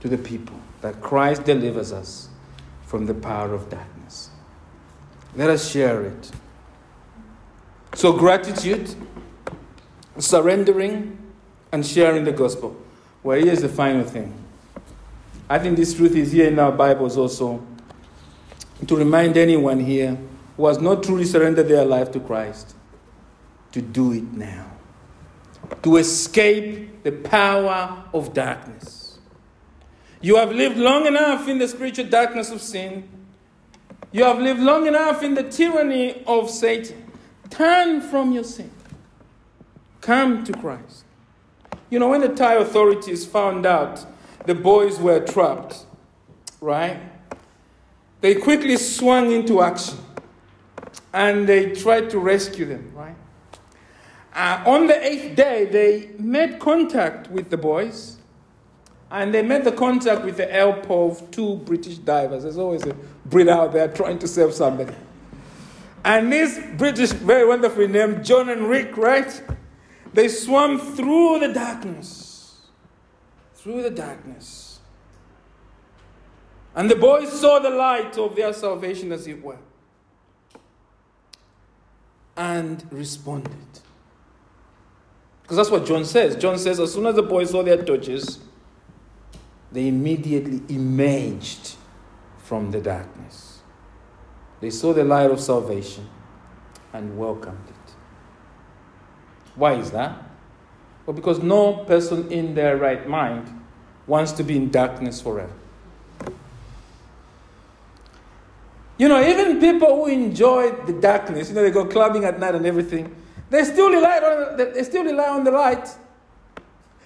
to 0.00 0.08
the 0.08 0.16
people 0.16 0.58
that 0.80 1.02
Christ 1.02 1.44
delivers 1.44 1.92
us 1.92 2.30
from 2.86 3.04
the 3.04 3.12
power 3.12 3.52
of 3.52 3.68
darkness. 3.68 4.30
Let 5.34 5.50
us 5.50 5.70
share 5.70 6.00
it. 6.04 6.30
So, 7.94 8.14
gratitude, 8.14 8.94
surrendering, 10.16 11.18
and 11.72 11.84
sharing 11.84 12.24
the 12.24 12.32
gospel. 12.32 12.74
Well, 13.22 13.38
here's 13.38 13.60
the 13.60 13.68
final 13.68 14.04
thing. 14.04 14.32
I 15.46 15.58
think 15.58 15.76
this 15.76 15.92
truth 15.92 16.16
is 16.16 16.32
here 16.32 16.48
in 16.48 16.58
our 16.58 16.72
Bibles 16.72 17.18
also 17.18 17.62
to 18.86 18.96
remind 18.96 19.36
anyone 19.36 19.80
here 19.80 20.18
who 20.56 20.66
has 20.66 20.80
not 20.80 21.02
truly 21.02 21.24
surrendered 21.24 21.68
their 21.68 21.84
life 21.84 22.10
to 22.12 22.20
Christ 22.20 22.74
to 23.72 23.82
do 23.82 24.12
it 24.12 24.32
now, 24.32 24.70
to 25.82 25.96
escape 25.96 27.02
the 27.02 27.12
power 27.12 28.04
of 28.14 28.32
darkness. 28.32 29.18
You 30.20 30.36
have 30.36 30.50
lived 30.50 30.76
long 30.76 31.06
enough 31.06 31.46
in 31.48 31.58
the 31.58 31.68
spiritual 31.68 32.06
darkness 32.06 32.50
of 32.50 32.60
sin. 32.62 33.08
You 34.12 34.24
have 34.24 34.38
lived 34.38 34.60
long 34.60 34.86
enough 34.86 35.22
in 35.22 35.34
the 35.34 35.42
tyranny 35.42 36.22
of 36.26 36.48
Satan. 36.48 37.12
Turn 37.50 38.00
from 38.00 38.32
your 38.32 38.44
sin. 38.44 38.70
Come 40.00 40.42
to 40.44 40.52
Christ. 40.52 41.04
You 41.90 41.98
know, 41.98 42.08
when 42.08 42.22
the 42.22 42.28
Thai 42.28 42.54
authorities 42.54 43.26
found 43.26 43.66
out 43.66 44.06
the 44.46 44.54
boys 44.54 44.98
were 44.98 45.20
trapped, 45.20 45.84
right? 46.60 46.98
They 48.26 48.34
quickly 48.34 48.76
swung 48.76 49.30
into 49.30 49.62
action 49.62 49.98
and 51.12 51.48
they 51.48 51.72
tried 51.72 52.10
to 52.10 52.18
rescue 52.18 52.64
them, 52.64 52.90
right? 52.92 53.14
Uh, 54.34 54.64
on 54.66 54.88
the 54.88 55.00
eighth 55.00 55.36
day, 55.36 55.66
they 55.66 56.10
made 56.18 56.58
contact 56.58 57.30
with 57.30 57.50
the 57.50 57.56
boys 57.56 58.16
and 59.12 59.32
they 59.32 59.42
made 59.42 59.62
the 59.62 59.70
contact 59.70 60.24
with 60.24 60.38
the 60.38 60.46
help 60.46 60.90
of 60.90 61.30
two 61.30 61.58
British 61.58 61.98
divers. 61.98 62.42
There's 62.42 62.58
always 62.58 62.84
a 62.84 62.96
Brit 63.26 63.48
out 63.48 63.72
there 63.72 63.86
trying 63.86 64.18
to 64.18 64.26
save 64.26 64.52
somebody. 64.52 64.96
And 66.04 66.32
these 66.32 66.58
British, 66.76 67.12
very 67.12 67.46
wonderfully 67.46 67.86
named 67.86 68.24
John 68.24 68.48
and 68.48 68.68
Rick, 68.68 68.96
right? 68.96 69.40
They 70.14 70.26
swam 70.26 70.80
through 70.80 71.38
the 71.38 71.52
darkness. 71.52 72.56
Through 73.54 73.84
the 73.84 73.90
darkness 73.90 74.65
and 76.76 76.90
the 76.90 76.94
boys 76.94 77.32
saw 77.32 77.58
the 77.58 77.70
light 77.70 78.16
of 78.18 78.36
their 78.36 78.52
salvation, 78.52 79.10
as 79.10 79.26
it 79.26 79.42
were, 79.42 79.58
and 82.36 82.86
responded. 82.92 83.52
Because 85.42 85.56
that's 85.56 85.70
what 85.70 85.86
John 85.86 86.04
says. 86.04 86.36
John 86.36 86.58
says, 86.58 86.78
as 86.78 86.92
soon 86.92 87.06
as 87.06 87.14
the 87.14 87.22
boys 87.22 87.50
saw 87.50 87.62
their 87.62 87.82
torches, 87.82 88.40
they 89.72 89.88
immediately 89.88 90.60
emerged 90.68 91.76
from 92.38 92.70
the 92.70 92.80
darkness. 92.80 93.60
They 94.60 94.70
saw 94.70 94.92
the 94.92 95.04
light 95.04 95.30
of 95.30 95.40
salvation 95.40 96.08
and 96.92 97.16
welcomed 97.16 97.68
it. 97.68 97.92
Why 99.54 99.74
is 99.74 99.90
that? 99.92 100.22
Well, 101.06 101.14
because 101.14 101.38
no 101.38 101.84
person 101.84 102.30
in 102.30 102.54
their 102.54 102.76
right 102.76 103.08
mind 103.08 103.48
wants 104.06 104.32
to 104.32 104.42
be 104.42 104.56
in 104.56 104.70
darkness 104.70 105.22
forever. 105.22 105.52
You 108.98 109.08
know, 109.08 109.22
even 109.22 109.60
people 109.60 109.94
who 109.96 110.06
enjoy 110.06 110.70
the 110.86 110.94
darkness, 110.94 111.48
you 111.48 111.54
know, 111.54 111.62
they 111.62 111.70
go 111.70 111.84
clubbing 111.84 112.24
at 112.24 112.40
night 112.40 112.54
and 112.54 112.64
everything, 112.64 113.14
they 113.50 113.62
still 113.64 113.90
rely 113.90 114.18
on, 114.18 114.56
they 114.56 114.82
still 114.82 115.04
rely 115.04 115.28
on 115.28 115.44
the 115.44 115.50
light. 115.50 115.88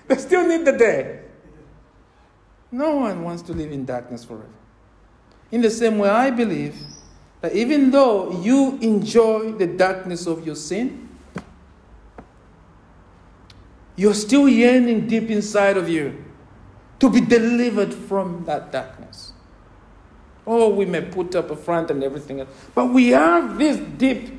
They 0.07 0.17
still 0.17 0.47
need 0.47 0.65
the 0.65 0.73
day. 0.73 1.23
No 2.73 2.97
one 2.97 3.23
wants 3.23 3.43
to 3.43 3.53
live 3.53 3.73
in 3.73 3.85
darkness 3.85 4.25
forever. 4.25 4.47
In 5.51 5.61
the 5.61 5.71
same 5.71 5.99
way, 5.99 6.09
I 6.09 6.31
believe 6.31 6.77
that 7.41 7.55
even 7.55 7.91
though 7.91 8.41
you 8.41 8.79
enjoy 8.81 9.53
the 9.53 9.67
darkness 9.67 10.27
of 10.27 10.47
your 10.47 10.55
sin, 10.55 11.09
you're 13.97 14.15
still 14.15 14.49
yearning 14.49 15.09
deep 15.09 15.31
inside 15.31 15.77
of 15.77 15.89
you 15.89 16.25
to 17.01 17.11
be 17.11 17.21
delivered 17.21 17.93
from 17.93 18.45
that 18.45 18.71
darkness. 18.71 19.00
Oh, 20.53 20.69
we 20.69 20.85
may 20.85 21.01
put 21.01 21.37
up 21.37 21.53
a 21.53 21.57
front 21.57 21.93
and 21.93 22.03
everything 22.03 22.41
else. 22.41 22.49
But 22.75 22.87
we 22.87 23.11
have 23.11 23.57
this 23.57 23.77
deep 23.99 24.33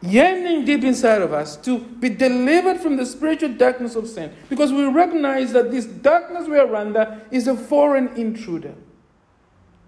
yearning 0.00 0.64
deep 0.64 0.84
inside 0.84 1.20
of 1.20 1.34
us 1.34 1.54
to 1.58 1.78
be 1.78 2.08
delivered 2.08 2.80
from 2.80 2.96
the 2.96 3.04
spiritual 3.04 3.52
darkness 3.52 3.94
of 3.94 4.08
sin 4.08 4.32
because 4.48 4.72
we 4.72 4.86
recognize 4.86 5.52
that 5.52 5.70
this 5.70 5.84
darkness 5.84 6.48
we 6.48 6.58
are 6.58 6.74
under 6.74 7.20
is 7.30 7.46
a 7.46 7.54
foreign 7.54 8.08
intruder. 8.16 8.74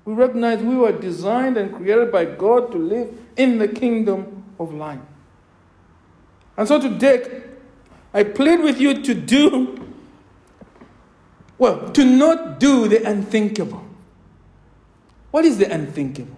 We 0.05 0.13
recognize 0.13 0.59
we 0.59 0.77
were 0.77 0.93
designed 0.93 1.57
and 1.57 1.75
created 1.75 2.13
by 2.13 2.27
God 2.27 2.71
to 2.73 2.77
live 2.79 3.19
in 3.39 3.57
the 3.57 3.69
kingdom 3.69 4.45
of 4.61 4.75
light. 4.75 5.01
And 6.59 6.69
so 6.69 6.79
today, 6.79 7.45
I 8.13 8.25
plead 8.25 8.61
with 8.61 8.79
you 8.79 9.03
to 9.05 9.15
do, 9.15 9.95
well, 11.57 11.91
to 11.93 12.05
not 12.05 12.61
do 12.61 12.89
the 12.89 13.03
unthinkable. 13.09 13.88
What 15.31 15.45
is 15.45 15.59
the 15.59 15.71
unthinkable? 15.71 16.37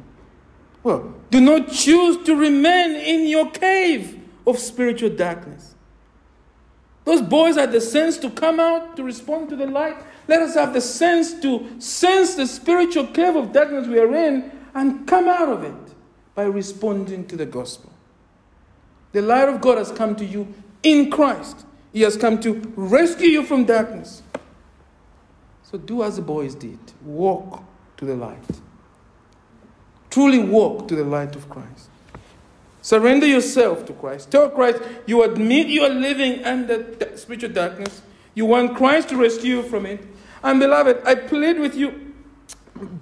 Well, 0.83 1.15
do 1.31 1.41
not 1.41 1.71
choose 1.71 2.25
to 2.25 2.35
remain 2.35 2.97
in 2.97 3.29
your 3.29 3.51
cave 3.51 4.21
of 4.47 4.59
spiritual 4.59 5.11
darkness. 5.11 5.75
Those 7.05 7.23
boys 7.23 7.57
had 7.57 7.73
the 7.73 7.81
sense 7.81 8.19
to 8.19 8.31
come 8.31 8.61
out 8.61 8.97
to 8.97 9.03
respond 9.03 9.49
to 9.51 9.57
the 9.57 9.67
light. 9.67 9.97
Let 10.29 10.43
us 10.43 10.55
have 10.55 10.73
the 10.73 10.81
sense 10.81 11.41
to 11.41 11.81
sense 11.81 12.35
the 12.35 12.47
spiritual 12.47 13.07
cave 13.09 13.37
of 13.37 13.53
darkness 13.53 13.87
we 13.87 13.99
are 13.99 14.15
in 14.15 14.51
and 14.75 15.07
come 15.07 15.29
out 15.29 15.49
of 15.49 15.65
it 15.65 15.95
by 16.35 16.45
responding 16.45 17.27
to 17.27 17.37
the 17.37 17.47
gospel. 17.47 17.93
The 19.13 19.23
light 19.23 19.49
of 19.49 19.61
God 19.61 19.79
has 19.79 19.91
come 19.91 20.15
to 20.17 20.25
you 20.25 20.53
in 20.83 21.11
Christ. 21.11 21.67
He 21.93 22.03
has 22.03 22.17
come 22.17 22.41
to 22.41 22.73
rescue 22.77 23.29
you 23.29 23.43
from 23.43 23.65
darkness. 23.65 24.23
So 25.63 25.79
do 25.79 26.03
as 26.03 26.17
the 26.17 26.23
boys 26.23 26.55
did 26.55 26.79
walk 27.05 27.63
to 27.97 28.05
the 28.05 28.15
light. 28.15 28.39
Truly 30.11 30.39
walk 30.39 30.89
to 30.89 30.97
the 30.97 31.05
light 31.05 31.37
of 31.37 31.49
Christ. 31.49 31.89
Surrender 32.83 33.27
yourself 33.27 33.87
to 33.87 33.93
Christ. 33.93 34.31
Tell 34.31 34.51
Christ 34.51 34.83
you 35.07 35.23
admit 35.23 35.69
you 35.69 35.83
are 35.83 35.91
living 35.91 36.45
under 36.45 36.85
spiritual 37.17 37.51
darkness. 37.51 38.03
You 38.35 38.47
want 38.47 38.77
Christ 38.77 39.11
to 39.11 39.17
rescue 39.17 39.57
you 39.57 39.63
from 39.63 39.87
it. 39.87 40.05
And 40.43 40.59
beloved, 40.59 41.03
I 41.05 41.15
plead 41.15 41.59
with 41.59 41.77
you 41.77 42.11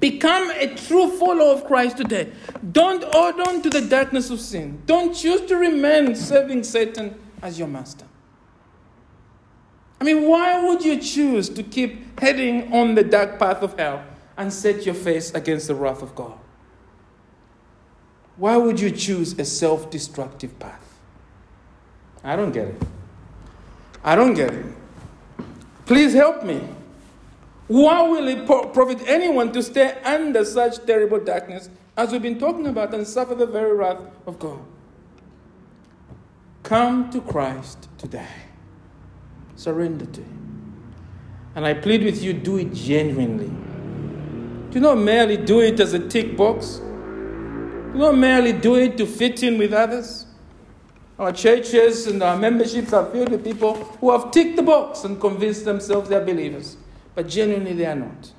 become 0.00 0.50
a 0.50 0.74
true 0.74 1.16
follower 1.18 1.52
of 1.54 1.64
Christ 1.64 1.96
today. 1.98 2.32
Don't 2.72 3.04
hold 3.04 3.40
on 3.40 3.62
to 3.62 3.70
the 3.70 3.82
darkness 3.82 4.30
of 4.30 4.40
sin. 4.40 4.82
Don't 4.86 5.14
choose 5.14 5.42
to 5.42 5.56
remain 5.56 6.16
serving 6.16 6.64
Satan 6.64 7.14
as 7.42 7.58
your 7.58 7.68
master. 7.68 8.06
I 10.00 10.04
mean, 10.04 10.28
why 10.28 10.64
would 10.64 10.84
you 10.84 11.00
choose 11.00 11.48
to 11.50 11.62
keep 11.62 12.20
heading 12.20 12.72
on 12.72 12.94
the 12.94 13.04
dark 13.04 13.38
path 13.38 13.62
of 13.62 13.78
hell 13.78 14.04
and 14.36 14.52
set 14.52 14.86
your 14.86 14.94
face 14.94 15.32
against 15.34 15.68
the 15.68 15.74
wrath 15.74 16.02
of 16.02 16.14
God? 16.14 16.38
Why 18.38 18.56
would 18.56 18.78
you 18.80 18.90
choose 18.90 19.38
a 19.38 19.44
self 19.44 19.90
destructive 19.90 20.58
path? 20.58 20.98
I 22.22 22.36
don't 22.36 22.52
get 22.52 22.68
it. 22.68 22.82
I 24.02 24.14
don't 24.14 24.34
get 24.34 24.54
it. 24.54 24.66
Please 25.86 26.14
help 26.14 26.44
me. 26.44 26.60
Why 27.66 28.02
will 28.02 28.28
it 28.28 28.46
profit 28.46 29.02
anyone 29.06 29.52
to 29.52 29.62
stay 29.62 30.00
under 30.02 30.44
such 30.44 30.86
terrible 30.86 31.20
darkness 31.20 31.68
as 31.96 32.12
we've 32.12 32.22
been 32.22 32.38
talking 32.38 32.66
about 32.66 32.94
and 32.94 33.06
suffer 33.06 33.34
the 33.34 33.46
very 33.46 33.76
wrath 33.76 34.02
of 34.26 34.38
God? 34.38 34.60
Come 36.62 37.10
to 37.10 37.20
Christ 37.20 37.88
today. 37.98 38.28
Surrender 39.56 40.06
to 40.06 40.20
Him. 40.20 40.84
And 41.54 41.66
I 41.66 41.74
plead 41.74 42.04
with 42.04 42.22
you, 42.22 42.32
do 42.32 42.58
it 42.58 42.72
genuinely. 42.72 43.50
Do 44.70 44.80
not 44.80 44.96
merely 44.98 45.36
do 45.36 45.60
it 45.60 45.80
as 45.80 45.92
a 45.92 46.08
tick 46.08 46.36
box. 46.36 46.80
Do 47.92 47.98
not 47.98 48.16
merely 48.16 48.52
do 48.52 48.76
it 48.76 48.96
to 48.98 49.06
fit 49.06 49.42
in 49.42 49.58
with 49.58 49.72
others. 49.72 50.26
Our 51.18 51.32
churches 51.32 52.06
and 52.06 52.22
our 52.22 52.36
memberships 52.36 52.92
are 52.92 53.10
filled 53.10 53.30
with 53.30 53.42
people 53.42 53.74
who 53.74 54.12
have 54.12 54.30
ticked 54.30 54.56
the 54.56 54.62
box 54.62 55.04
and 55.04 55.20
convinced 55.20 55.64
themselves 55.64 56.08
they're 56.08 56.24
believers, 56.24 56.76
but 57.14 57.28
genuinely 57.28 57.72
they 57.72 57.86
are 57.86 57.96
not. 57.96 58.32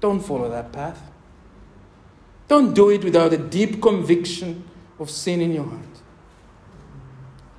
Don't 0.00 0.20
follow 0.20 0.50
that 0.50 0.70
path. 0.70 1.00
Don't 2.46 2.74
do 2.74 2.90
it 2.90 3.04
without 3.04 3.32
a 3.32 3.38
deep 3.38 3.80
conviction 3.80 4.64
of 4.98 5.10
sin 5.10 5.40
in 5.40 5.52
your 5.52 5.64
heart. 5.64 5.82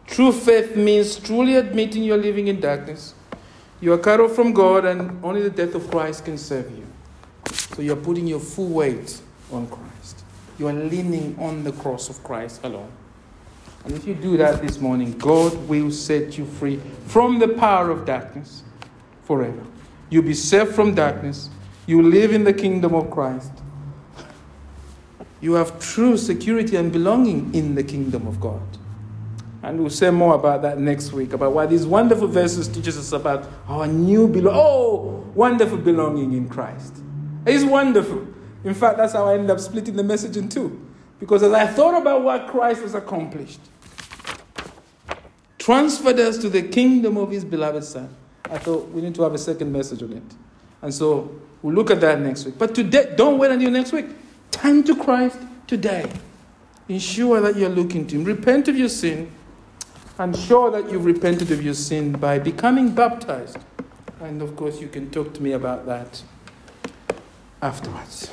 True 0.06 0.32
faith 0.32 0.76
means 0.76 1.18
truly 1.18 1.56
admitting 1.56 2.04
you're 2.04 2.18
living 2.18 2.48
in 2.48 2.60
darkness. 2.60 3.14
You 3.82 3.94
are 3.94 3.98
cut 3.98 4.20
off 4.20 4.36
from 4.36 4.54
God, 4.54 4.86
and 4.86 5.24
only 5.24 5.42
the 5.42 5.50
death 5.50 5.76
of 5.76 5.90
Christ 5.90 6.26
can 6.26 6.38
save 6.38 6.70
you. 6.72 6.86
So 7.48 7.82
you're 7.82 7.96
putting 7.96 8.28
your 8.28 8.40
full 8.40 8.68
weight 8.68 9.22
on 9.52 9.68
Christ. 9.68 10.19
You 10.60 10.68
are 10.68 10.74
leaning 10.74 11.38
on 11.40 11.64
the 11.64 11.72
cross 11.72 12.10
of 12.10 12.22
Christ 12.22 12.60
alone. 12.64 12.92
And 13.86 13.94
if 13.94 14.06
you 14.06 14.14
do 14.14 14.36
that 14.38 14.62
this 14.62 14.80
morning, 14.80 15.18
God 15.18 15.54
will 15.70 15.90
set 15.90 16.38
you 16.38 16.46
free 16.46 16.82
from 17.06 17.40
the 17.40 17.48
power 17.48 17.90
of 17.90 18.06
darkness 18.06 18.64
forever. 19.24 19.64
You'll 20.10 20.24
be 20.24 20.34
saved 20.34 20.76
from 20.76 20.94
darkness. 20.94 21.50
You 21.88 22.02
live 22.02 22.34
in 22.34 22.44
the 22.44 22.52
kingdom 22.52 22.94
of 22.94 23.10
Christ. 23.10 23.54
You 25.40 25.54
have 25.54 25.80
true 25.80 26.18
security 26.18 26.76
and 26.76 26.92
belonging 26.92 27.56
in 27.56 27.76
the 27.76 27.84
kingdom 27.84 28.28
of 28.28 28.42
God. 28.42 28.62
And 29.64 29.80
we'll 29.80 29.90
say 29.90 30.10
more 30.10 30.36
about 30.36 30.62
that 30.64 30.78
next 30.78 31.14
week, 31.14 31.32
about 31.32 31.54
why 31.54 31.68
these 31.68 31.86
wonderful 31.86 32.28
verses 32.28 32.68
teaches 32.68 32.98
us 32.98 33.14
about 33.14 33.50
our 33.68 33.88
new 33.88 34.28
belong. 34.28 34.56
Oh, 34.58 35.32
wonderful 35.36 35.78
belonging 35.78 36.34
in 36.34 36.50
Christ. 36.50 36.96
It's 37.46 37.64
wonderful. 37.64 38.28
In 38.64 38.74
fact, 38.74 38.98
that's 38.98 39.14
how 39.14 39.26
I 39.26 39.36
ended 39.36 39.52
up 39.52 39.60
splitting 39.60 39.96
the 39.96 40.04
message 40.04 40.36
in 40.38 40.50
two. 40.50 40.86
Because 41.20 41.44
as 41.44 41.54
I 41.54 41.68
thought 41.68 42.00
about 42.02 42.24
what 42.24 42.48
Christ 42.48 42.82
has 42.82 42.96
accomplished, 42.96 43.60
transferred 45.58 46.20
us 46.20 46.38
to 46.40 46.50
the 46.50 46.64
kingdom 46.64 47.18
of 47.18 47.32
his 47.32 47.46
beloved 47.46 47.84
Son, 47.84 48.14
I 48.50 48.58
thought 48.58 48.90
we 48.90 49.02
need 49.02 49.16
to 49.16 49.24
have 49.24 49.34
a 49.34 49.38
second 49.38 49.72
message 49.72 50.02
on 50.02 50.14
it. 50.14 50.24
And 50.82 50.94
so 50.94 51.40
we'll 51.62 51.76
look 51.76 51.92
at 51.92 52.02
that 52.02 52.20
next 52.20 52.46
week. 52.46 52.58
But 52.58 52.74
today, 52.74 53.14
don't 53.16 53.38
wait 53.38 53.52
until 53.52 53.70
next 53.70 53.92
week. 53.92 54.08
Turn 54.52 54.84
to 54.84 54.96
Christ 54.96 55.38
today. 55.68 56.12
Ensure 56.88 57.40
that 57.42 57.56
you're 57.56 57.70
looking 57.70 58.08
to 58.08 58.16
him. 58.16 58.24
Repent 58.24 58.68
of 58.68 58.78
your 58.78 58.90
sin 58.90 59.32
and 60.18 60.36
show 60.36 60.70
that 60.72 60.92
you've 60.92 61.06
repented 61.06 61.52
of 61.52 61.64
your 61.64 61.74
sin 61.74 62.14
by 62.14 62.40
becoming 62.40 62.94
baptized. 62.94 63.58
And 64.22 64.42
of 64.42 64.56
course, 64.56 64.82
you 64.82 64.88
can 64.88 65.10
talk 65.12 65.34
to 65.36 65.44
me 65.44 65.54
about 65.54 65.86
that 65.86 66.24
afterwards. 67.62 68.32